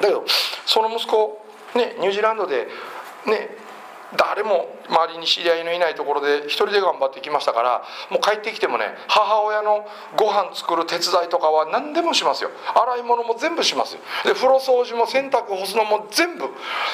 [0.00, 0.24] だけど
[0.66, 1.40] その息子
[1.74, 2.68] ねニュージーランドで
[3.26, 3.64] ね
[4.16, 12.50] 誰も周りに知り合いのいないところで一人で頑張ってきましたからもう帰ってきてもね母親のご飯作る手伝いとかは何でもしますよ。
[12.74, 14.00] 洗い物も全部しますよ。
[14.24, 16.48] で風呂掃除も洗濯干すのも全部。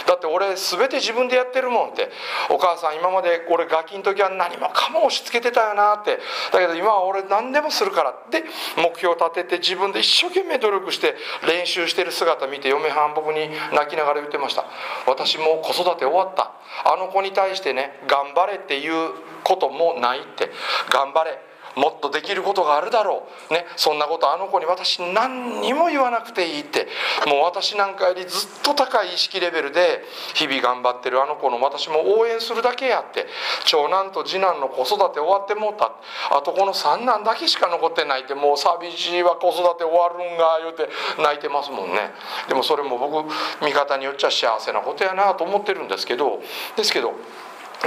[0.07, 2.11] だって俺全て自分でやってるもんって。
[2.51, 6.18] お母さん今まで俺ガキの時は何もかも押し付けてたよなって。
[6.53, 8.14] だけど今は俺何でもするから。
[8.30, 8.45] で
[8.76, 11.16] 目標を立てて自分で一生懸命努力して
[11.47, 14.64] 練習してる姿見て嫁はん僕に泣きながら言ってました。
[15.07, 16.53] 私も子育て終わった。
[16.84, 19.12] あの子に対してねね頑張れっていう
[19.43, 20.51] こともないって。
[20.93, 21.51] 頑張れ。
[21.76, 26.89] もっとできることがあるだろう、ね、そんなことあの子に私何にも言わなくていいって。
[27.26, 30.03] もう私なんかよりずっと高い意識レベルで
[30.35, 33.26] 日々頑張ってるあの子の私も応援するだけやって。
[33.64, 35.93] 長男と次男の子育て終わってもうた。
[36.37, 38.35] あとこの三男だけしか残ってないって。
[38.35, 40.89] もう寂しいわ子育て終わるんが言うて
[41.22, 42.11] 泣いてますもんね。
[42.49, 43.31] でもそれも僕
[43.64, 46.41] 見方によっちゃ幸せなことやなと思ってるんですけど。
[46.76, 47.14] ですけど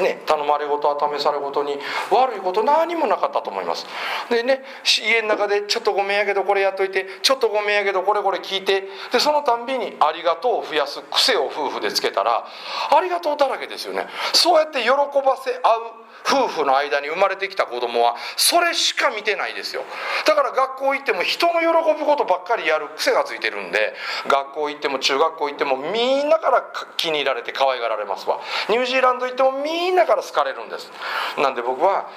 [0.01, 1.77] ね、頼まれ事は試されごとに
[2.09, 3.85] 悪いこと何もなかったと思います。
[4.29, 4.63] でね
[5.03, 12.45] 家の中で「ちょっとごめんやけどこれやっといてちょっとごめんやけどこれこれ聞いて」でそのたんびに「ありがとう」を増やす癖を夫婦でつけたら
[12.89, 14.07] ありがとうだらけですよね。
[14.33, 19.83] そうやって喜ばせ合う夫婦の間に生まれてきた子供はそれしか見てないですよ。
[20.25, 23.93] だから学校行っても人の喜ぶことばっかりやる癖がついてるんで
[24.27, 26.63] 学校行っても中学校行ってもみんなから
[26.97, 28.39] 気に入られて可愛がられますわ。
[28.69, 30.89] ニュージーランド行ってもみんなから好かれるんです。
[31.37, 32.09] なんで僕は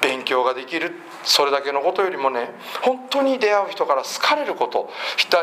[0.00, 2.50] 勉強ができるそれだけのことよりもね
[2.82, 4.90] 本当に出会う人から好かれること。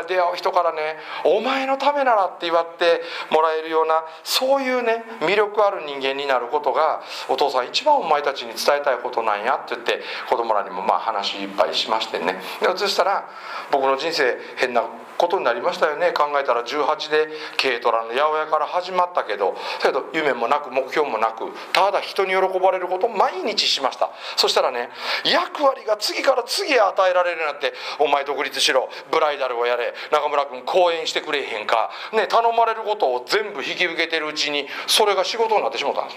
[0.08, 12.40] 出会う人からね「お前のためなら」って言われてもらえるようなそういうね魅力ある人間になることがお父さん一番お前たちに伝えたいことなんやって言って子供らにもまあ話いっぱいしましてね。
[12.60, 13.28] でそしたら
[13.70, 14.82] 僕の人生変な
[15.20, 16.12] ことになりましたよね。
[16.12, 17.28] 考えたら18で
[17.60, 24.08] 軽トラの八百屋から始まったけどけど夢もなく目標もなくただ人に喜ばれることを毎日しました。
[24.36, 24.88] そしたらね
[25.24, 36.16] 役割が次から次へ与えられるようになって「お前独立しろブライダルをやれ中村君講演してくれへんか」ね頼まれることを全部引き受けてるうちにそれが仕事になってしもたんで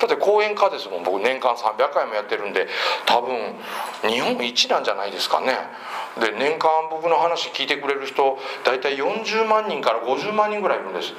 [0.00, 1.04] だって講演家ですもん。
[1.04, 2.66] 僕年間300回もやってるんで
[3.06, 3.54] 多分
[4.02, 5.56] 日本一なんじゃないですかね。
[6.20, 11.12] で年間僕の話聞いてくれる人大体40万人から50万人ぐらいいるんです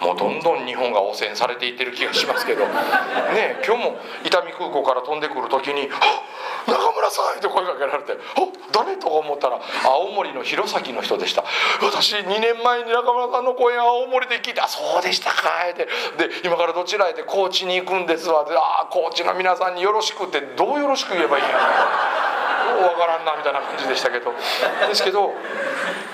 [0.00, 2.66] もうどんどん日本が汚染されていってる気がしますけど
[3.34, 5.88] ね今日も伊丹空港から飛んでくる時に
[6.66, 11.44] 「中村さん!」って声かけられて「お誰?」とか思ったら青森の弘前の人でした
[11.80, 15.90] 私2年前に中村さんの講演青森で聞いて「あそうでしたか」ってで
[16.44, 21.56] 今からどちらへで高知に行くんですわで「ああ高知の皆さんによろしく」ってどうよろしく言えばいいんや
[22.74, 24.32] わからんなみたいな感じでしたけど。
[24.88, 25.34] ですけど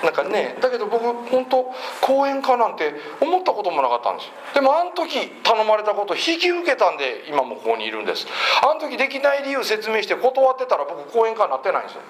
[0.02, 4.30] なんかねだけど僕本当講演家なんて思ったこともなかったんです。
[4.54, 8.26] でもあの時頼まれたこと引き受けたんで今もここにいるんです。
[8.62, 12.02] あの時できない理由説明して断ってたら僕講演家になってないんですよ。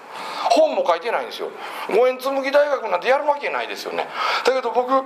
[0.51, 1.49] 本も書いてないんですよ。
[1.89, 4.07] 五円紬大学なんてやるわけないですよね。
[4.45, 5.05] だけど僕本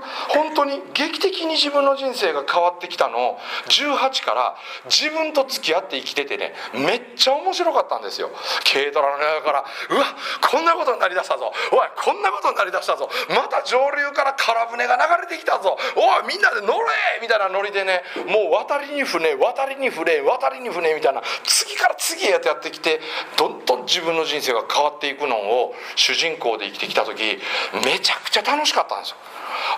[0.53, 4.55] 当に劇的に自分の人生が変わってきたのを18から
[4.85, 8.29] 自分と付き合って生きててねめっちゃ面白かったんですよ。
[8.71, 10.05] 軽トラの中からうわ
[10.51, 11.53] こんなことになりだしたぞ。
[11.71, 22.99] おいこんなことになりだしたぞまた上流から空船が流れてきたぞおいみんなで乗れみたいなノリでねもう渡りに船渡りに船渡りに船みたいな次から次へやってやってきて
[23.37, 27.39] どんどん自分の人生が変わっていくのを主人公で生きてきた時
[27.85, 29.17] めちゃくちゃ楽しかったんですよ。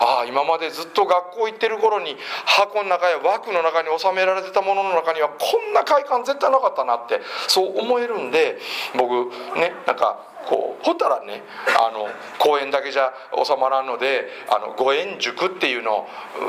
[0.00, 5.36] ああ今までずっと学校行ってる頃に箱の中や枠の中に収められてたものの中にはこ
[5.70, 8.58] んな快感絶対なかったなってそう思えるんで
[8.94, 11.42] 僕ねなんかこうほったらね
[11.78, 13.12] あの講演だけじゃ
[13.44, 16.06] 収まらんのであの五円塾っていうのを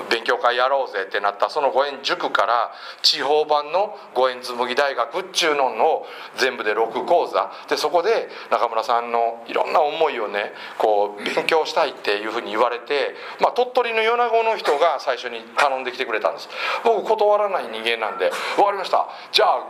[0.10, 2.72] 勉強会やろうぜってなったその五円塾から
[3.02, 6.06] 地方版の五円紬大学っちゅうのを
[6.38, 7.52] 全部で6講座。
[7.70, 16.50] でそこで中村さんのいろんな思いをねこう勉強したいっていうふうに言われて、まあ、鳥取の米子の人が最初に頼んできてくれたんです。
[16.84, 19.08] 僕断らない人間なんで「分かりました。
[19.32, 19.64] じゃあ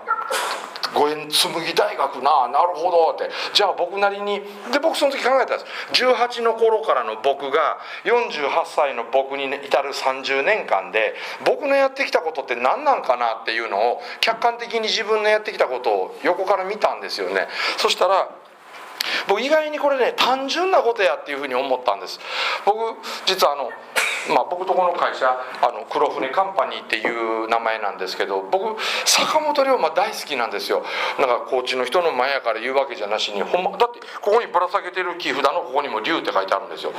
[0.93, 3.31] 五円紬大学ななるほど」って。
[3.53, 4.41] じゃあ僕なりに。
[4.71, 6.03] で僕その時考えたんです。
[6.03, 11.15] 18の頃からの僕が48歳の僕に至る30年間で
[11.45, 17.47] 僕のやってきたことって何なんかなっていうのを客観的に自分のやってきたことを横から見たんですよね。
[17.77, 18.29] そしたら
[19.27, 22.19] 僕意外にこれね単純なことやっていうふうに思ったんです。
[22.65, 22.95] 僕
[23.25, 23.69] 実はあの
[24.29, 28.75] まあ、僕とこの会社あの黒船カンパニーっていう名前なんですけど僕
[29.05, 30.83] 坂本龍馬大好きなんですよ。
[31.19, 36.91] なんか高知の人の前やから言うわけじゃなしにほん、ま、だってここにぶら下げてる木札のここにも「龍」って書いてあるんですよ。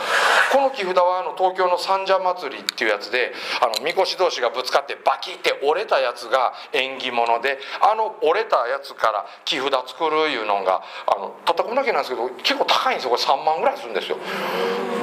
[0.53, 13.11] この木札はあの東京の三社祭りっていうやつであのみこし同士がぶつかってバキって折れたやつが縁起物であの折れたやつから木札作るいうのがあのたったこんだけなんですけど結構高いんですよ。
[13.11, 14.17] これ3万ぐらいするんですよ。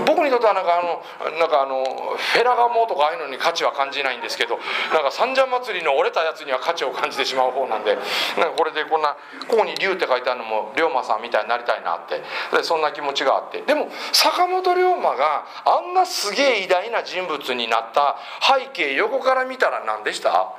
[0.05, 4.59] 僕にとってはなんかあのなんかあのフェラガモとかああいうのに価値は感じないんですけど
[4.93, 7.95] なんか三社祭りの折れたやつには価値を感じてしまう方なんで
[8.37, 9.17] なんかこれでこんな
[9.47, 12.21] ここに「龍」って書いてあるのも龍馬さんみたいになりたいなって。
[12.55, 13.61] でそんな気持ちがあって。
[13.61, 20.53] でも坂本龍馬があんなすげえ偉大な人物になった背景横から見たら何でした？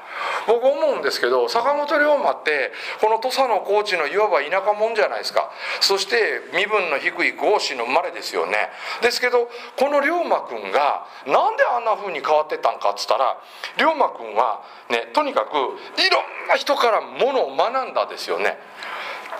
[0.47, 5.51] 僕思うんですけど坂本龍馬ってこの土佐の高知のいわば田舎者じゃないですか。
[5.81, 8.71] そして身分の低い豪子の生まれですよね。
[9.03, 13.37] ですけどこの龍馬くんがなんであんな風に変わってたんかっつったら
[13.79, 18.59] 龍馬くんはねとにかくいろんな人からものを学んだですよね。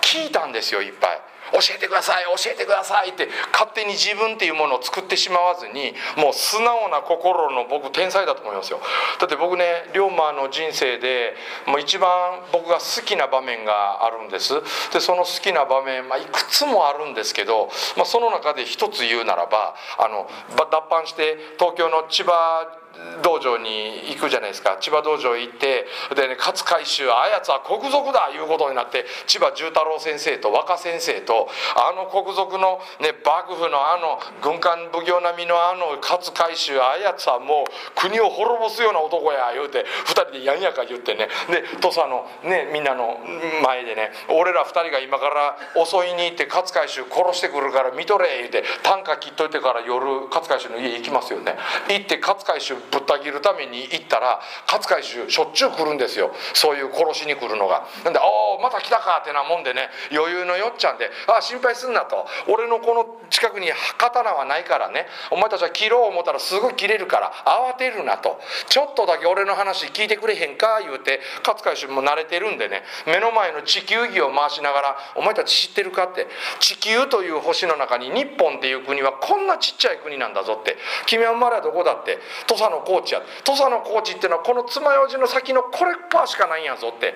[0.01, 1.21] 聞いたんですよいっぱい。
[1.51, 8.79] 教えてください教えてくださいって勝手に自分っていうものを作ってしまわずにもう素直な心の僕天才だと思いますよ。
[9.19, 14.53] だって僕ね龍馬の人生でもう一番僕が好きな場面があるんです。
[14.91, 22.76] でその好きな場面、まあ、いくつもあるんですけど、まあ、その中で一つ言うならばあの脱藩して東京の千葉
[23.23, 24.77] 道場に行くじゃないですか。
[24.79, 41.27] 千葉道場行ってで、ね、勝海舟あやつは国賊だいうことになって千葉十太郎先生と若先生とあの国賊の、ね、幕府のあの軍艦奉行並みのあの勝海舟あやつはもう国を滅ぼすような男や言うて2人でやんやか言ってね。
[41.49, 43.19] で土佐の、ね、みんなの
[43.63, 51.55] 前でね俺ら2人が今から襲いに行って勝海舟殺してくるから見とれ言うて短歌切っといてから夜勝海舟の家行きますよね。
[51.89, 54.39] 行って勝海舟ぶった切るために行ったら
[54.71, 56.31] 勝海舟しょっちゅう来るんですよ。
[56.53, 57.85] そういう殺しに来るのが。
[58.03, 65.07] なんで「おおまた来たか」ってなもんでね余裕のよっちゃんで「ああ心配すんな」と「俺のこの近くに刀はないからね。
[65.31, 68.39] お前たちは切ろう思ったらすぐ切れるから慌てるな」と
[68.69, 72.83] 「ちょっとだけ俺の話聞いてくれへんか」言うて勝海舟も慣れてるんでね。
[73.05, 76.27] 目の前の地球儀を回しながら「お前たち知ってるか?」って
[76.59, 80.77] 「地球という星の中に日本っていう国はこんなちっちゃい国なんだぞ」って
[81.07, 82.17] 「君は生まれはどこだ?」って。
[82.47, 87.15] 土佐の高知や土佐の高知っていうのはこの爪楊枝の先のこれっぱしかないんやぞって。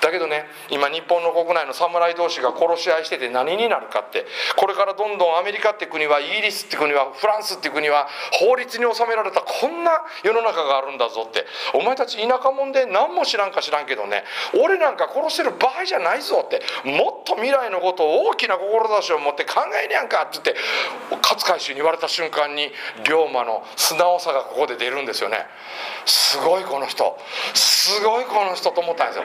[0.00, 4.26] だけどね今日本の国内の侍同士が殺し合いしてて何になるかって。
[4.56, 8.08] これからどんどんアメリカって国はイギリスって国はフランスって国は
[8.40, 11.46] 法律に収められたこんな世の中があるんだぞって。
[11.74, 14.24] お前たち田舎者で何も知らんか知らんけどね
[14.62, 16.62] 俺なんか殺してる場合じゃないぞって。
[16.84, 20.56] もっと未来のことを大きな志を持って考えねやんかって言って
[21.22, 22.72] 勝海舟に言われた瞬間に
[23.06, 24.95] 龍馬の素直さがここで出る。
[24.96, 25.46] るんですよね。
[26.04, 27.18] すごいこの人。
[27.54, 29.24] すごいこの人と思ったんですよ。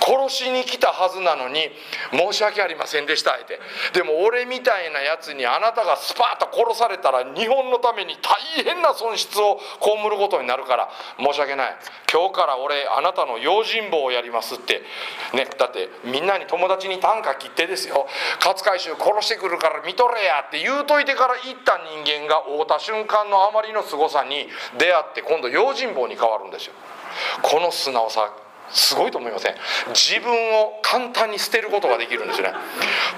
[0.00, 1.70] 殺しに来たはずなのに
[2.12, 3.60] 申し訳ありませんでしたって。
[3.92, 10.88] でも俺みたいなやつにあなたがスパッと殺されたら日本のために大変な損失を被ることになるから
[11.18, 11.76] 申し訳ない。
[12.12, 14.82] 今日から俺あなたの用心棒をやりますって。
[15.34, 18.06] ねだってみんなに友達に短歌切ってですよ。
[18.44, 24.48] 勝海舟殺してくるから見とれやって言うといてから行った人間が会うた瞬間のあまりの凄さに
[24.78, 26.72] 出会って今度用心棒に変わるんですよ。
[27.42, 28.32] この素直さ
[28.72, 29.54] すごいと思いません。
[29.94, 32.52] 自分を簡単に捨てることができるんですね。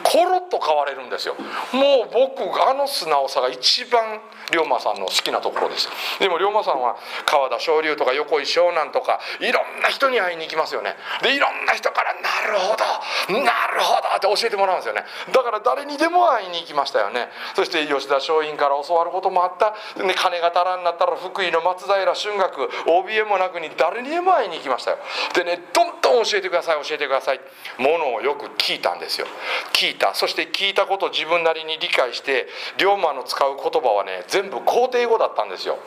[0.02, 1.34] コロッと変われるんですよ。
[1.72, 4.20] もう僕あの素直さが一番
[4.50, 5.88] 龍馬さんの好きなところです。
[6.18, 6.96] でも龍馬さんは
[7.26, 10.96] 川田昇龍とか横井湘南とかいろんな人に会いに行きますよね。
[11.22, 15.04] でいろんな人から「なるほどなるほど」って教えてもらうんですよね。
[15.32, 17.30] だから誰にでも会いに行きましたよね。
[17.54, 19.74] そして吉田松陰から教わることもあった。
[19.96, 24.98] で金が足らんなったら福井の松平春学 OBM もなくに誰にでも会いに行きましたよ。
[25.34, 27.40] ででねどんどん教えてください教えてください。
[27.78, 29.26] ものをよく聞いたんですよ。
[29.72, 30.14] 聞いた。
[30.14, 32.46] そして聞いたことを自分なりに理解して
[32.78, 35.78] 龍馬の使う言葉はね全部肯定語だったんですよ。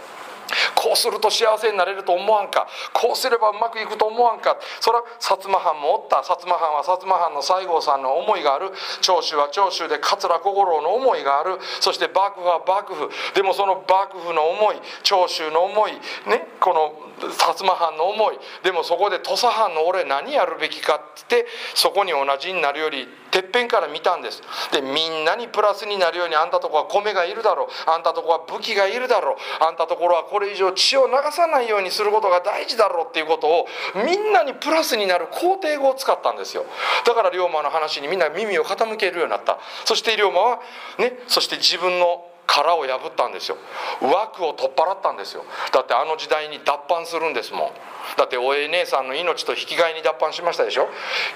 [0.76, 2.68] こうすると幸せになれると思わんか。
[2.94, 4.58] こうすればうまくいくと思わんか。
[4.80, 6.18] それは薩摩藩もおった。
[6.18, 8.72] 薩摩藩は薩摩藩の西郷さんの思いがある。
[9.02, 11.58] 長州は長州で桂小五郎の思いがある。
[11.82, 13.10] そして幕府は幕府。
[13.34, 15.94] でもその幕府の思い長州の思い
[16.28, 18.40] ねこの薩摩藩の思い。
[18.64, 24.42] でもそこで土佐藩の俺何やるべきかってそこに同じになるよりてっぺんから見たんです。
[24.72, 27.90] でみんなにプラスになるようにあんたとこは米がいるだろう。
[27.90, 29.64] あんたとこは武器がいるだろう。
[29.64, 33.08] あんたところはこれ以上血を流さないようにすることが大事だろう。
[33.08, 33.68] っていうことを
[34.06, 36.66] みんなにプラスになる肯定語を使ったんですよ。
[37.06, 39.60] だから龍馬の話にみんな耳を傾けるようになった。
[39.86, 40.60] そして龍馬は
[40.98, 42.26] ねそして自分の
[42.56, 43.58] 殻を破ったんですよ。
[44.00, 45.44] 枠を取っ払ったんですよ。
[45.74, 47.72] だってあの時代に脱藩するんですもん。
[48.18, 50.88] だっておえ姉さんの命と引き換えに脱藩しましたでしょ。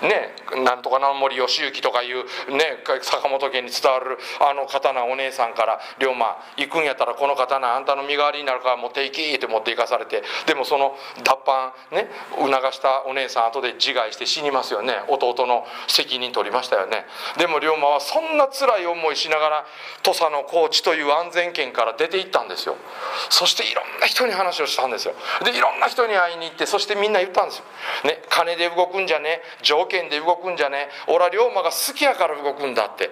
[0.01, 2.23] ねなんとかな森義行とかいう
[2.55, 14.93] ね坂本家に伝わるあの刀お姉さんから龍馬行くんやったらこの刀あんたの身代わりになるから持っていきって持っていかされてでもその脱藩ね促したお姉さん後で自害して死にますよね。
[15.09, 17.05] 弟の責任取りましたよね。
[17.37, 19.65] でも龍馬はそんな辛い思いしながら
[20.01, 22.75] 土佐の高知という安全圏から出ていったんですよ。
[23.29, 25.13] そしていろんな人に話をしたんですよ。
[25.43, 27.63] でいろんな人に会いに行ってそしてみんな言ったんですよ、
[28.05, 33.11] ね、金で動くんじゃね条件で動くんじゃね俺は龍馬が好きやから動くんだって。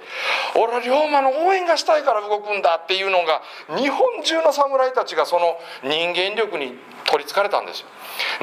[0.56, 3.42] 俺は龍馬の応援がしたいから動くんだっていうのが
[3.78, 7.88] 日本中の侍たちがその人間力に取りつかれたんですよ。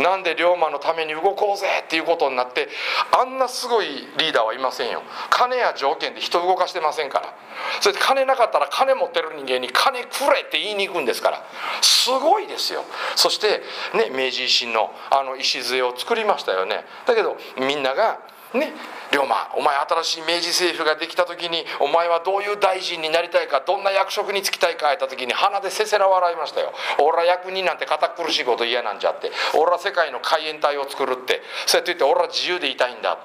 [0.02, 2.68] なんで龍馬のために動こうぜっていうことになって
[3.12, 3.86] あんなすごい
[4.18, 5.02] リーダーはいませんよ。
[5.31, 7.35] 金や条件で人動かしてませんから。
[7.81, 11.43] それ金なかったら金持ってる人間に金くれって言いに行くんですから。
[11.81, 12.85] すごいですよ。
[13.16, 13.62] そして
[13.94, 16.85] ね明治維新のあの礎を作りましたよね。
[17.06, 18.20] だけどみんなが
[18.52, 18.72] ね
[19.15, 26.73] 龍馬お前新しい明治政府ができた時にお前はどういう大臣になりたいかどんな役職に就きたいか言った時に鼻でせせら笑いましたよ。
[26.99, 29.31] 俺は役人なんて堅苦しいこと嫌なんじゃって。
[29.55, 31.43] 俺は世界の海援隊を作るって。
[31.66, 33.19] そうやって言って俺は自由でいたいんだ。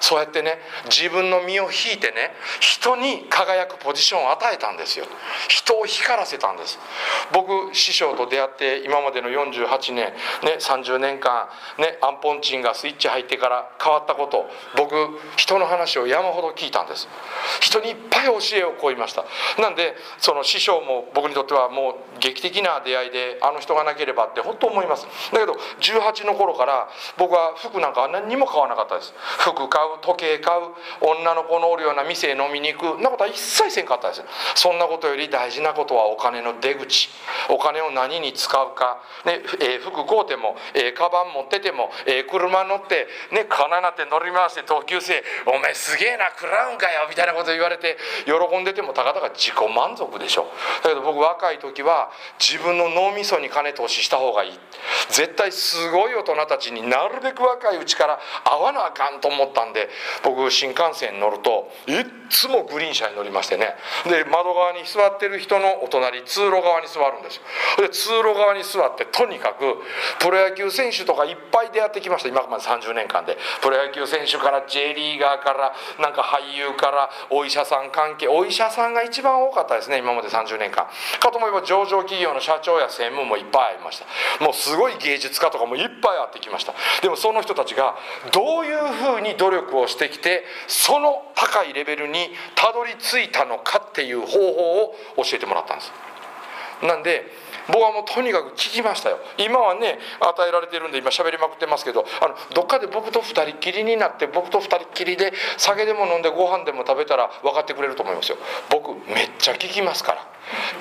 [0.00, 5.06] そうやってね自分の身を引いてね人に輝くポジションを与えたんですよ。
[5.48, 6.78] 人を光らせたんです。
[7.32, 10.12] 僕師匠と出会って今までの48年
[10.42, 11.48] ね30年間
[11.78, 14.48] ねアンポンチンがスイッチ入ってから変わったこと。
[14.76, 17.08] 僕人の話を山ほど聞いたんです。
[17.60, 19.24] 人にいっぱい教えを請いました。
[19.60, 25.06] なんでその師匠も僕にとってはもう劇的な出会いであの人がなければって本当思います。
[25.32, 29.14] だけど18の頃から僕は服なんか何にも買わなかったです。
[29.38, 30.62] 服買う時計買う
[31.00, 32.98] 女の子のおるような店へ飲みに行く。
[32.98, 34.22] んなことは一切せんかったです。
[34.54, 37.10] そんなことより大事なことはお金の出口。
[37.50, 50.50] お金を何に使うか、ねえー、服買うても、えー、カバン持ってても、えー、車乗ってね金なって乗り回して同級生「お前すげえなクラウンかよ」みたいなこと言われて喜んでてもたかだか自己満足でしょ。
[50.82, 54.60] だけど僕若い時は自分の脳みそに金投資した方がいい。
[55.10, 59.88] 絶対すごい大人たちになるべく若いうちから会わなあかんと思ったんで
[60.22, 63.74] 僕新幹線に乗るといっつもグリーン車に乗りましてね。
[64.04, 67.42] で窓側に座ってる人のお隣通路側に座るんですよ。
[67.78, 69.82] で通路側に座ってとにかく
[70.18, 72.28] プロ野球選手とかいっぱい出会ってきました。
[72.28, 73.36] 今まで30年間で。
[73.60, 80.86] プロ野球選手から J リーガーからなんか俳優からお医者さん関係お医者さんが一番多かったですね今まで30年間。
[81.20, 84.44] かと思えば上場企業の社長や専務もいっぱいいました。
[84.44, 86.74] もうすごい芸術家とかもいっぱい会ってきました。
[87.02, 87.96] でもその人たちが
[88.32, 95.92] どういうふうに努力をしてきてその高いレベルにたどり着いたのかっていう方法を教えてもらったんです。
[96.82, 97.24] なんで
[97.68, 99.18] 僕はもうとにかく聞きましたよ。
[99.38, 108.38] 今はね与えられてるんで今喋りまくってますけどあのどっかで僕と2人きりになって僕と2人きりで酒でも飲んでご飯でも食べたら分かってくれると思いますよ。
[108.70, 110.37] 僕めっちゃ聞きますから。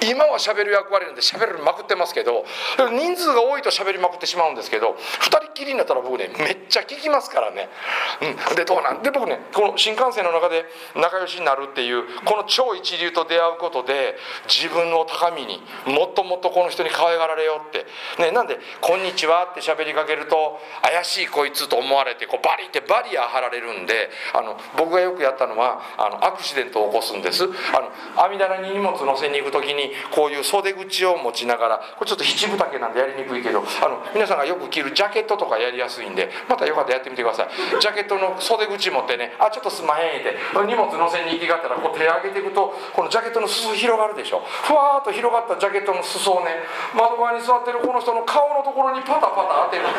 [0.09, 2.45] 今は喋る役割なんで喋りまくってますけど
[2.91, 7.69] 人数が多いと喋りまくってしまうんですけど2人きりになったら僕ねめっちゃ聞きますからね、
[8.49, 9.01] うん、でどうなん？
[9.01, 10.65] で僕ねこの新幹線の中で
[10.95, 14.15] 仲良しになるっていうこの超一流と出会うことで
[14.47, 17.85] 自分の高みにもっともっとこの人に可愛がられようって、
[18.21, 27.43] ね、なんで「こんにちは」って喋りかけると怪しいこいつと思われてこうバリってバリア張られるんであの僕がよくやったのはあのアクシデントを起こすんです。
[27.43, 27.47] あ
[28.17, 37.49] の網棚に荷物乗せに行く時にこういう袖口を持ちながらこれちょっと七分丈なんでやりにくいけどあの皆さんがよく着るジャケットとかやりやすいんでまたよかったらやってみてください。
[37.79, 40.35] ジャケットの袖口持ってねあちょっとすまへんって
[40.65, 44.41] 荷物乗せに行きがったらこう手上げていくとこのジャケットの裾広がるでしょ。
[44.45, 46.63] ふわーっと広がったジャケットの裾をね
[46.95, 49.83] 窓側に座ってるこの人の顔のところにパタパタ当てる。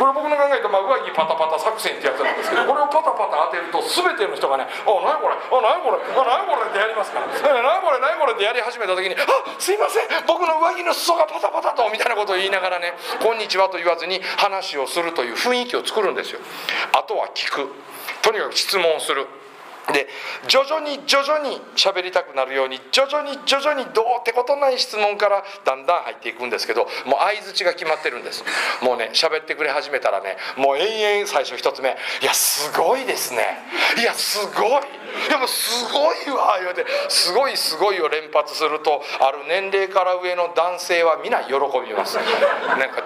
[0.00, 5.36] これ僕の考えたまあ上着パタパタ作戦ってやつなんですけどこれをパタパタ当てると全ての人がね「あ何これ？
[5.36, 6.00] あ何これ？
[6.16, 9.26] あ何これ」ってやりますから「何これ何これ」ってやり始めた時に「あ
[9.58, 16.40] すいません僕の上着の裾がパタパタと」みたいなことを言いながらね「こんにちは」と言わずに話をするという雰囲気を作るんですよ。
[16.92, 17.72] あとは聞く。
[18.22, 19.26] とにかく質問する。
[19.92, 20.08] で
[20.46, 28.44] 徐々に徐々に喋りたくなるように徐々に徐々にどうってことない質問からだんだん入っていくんですけどもう相づちが決まってるんです。
[28.82, 33.58] もうね喋ってくれ始めたらねもう延々最初一つ目「いやすごいですね。
[33.98, 34.82] いやすごい。
[35.28, 42.16] でもすごいわ」言うて「すごいすごい」を連発するとある年齢から上の男性は皆喜びます。
[42.16, 43.02] なんか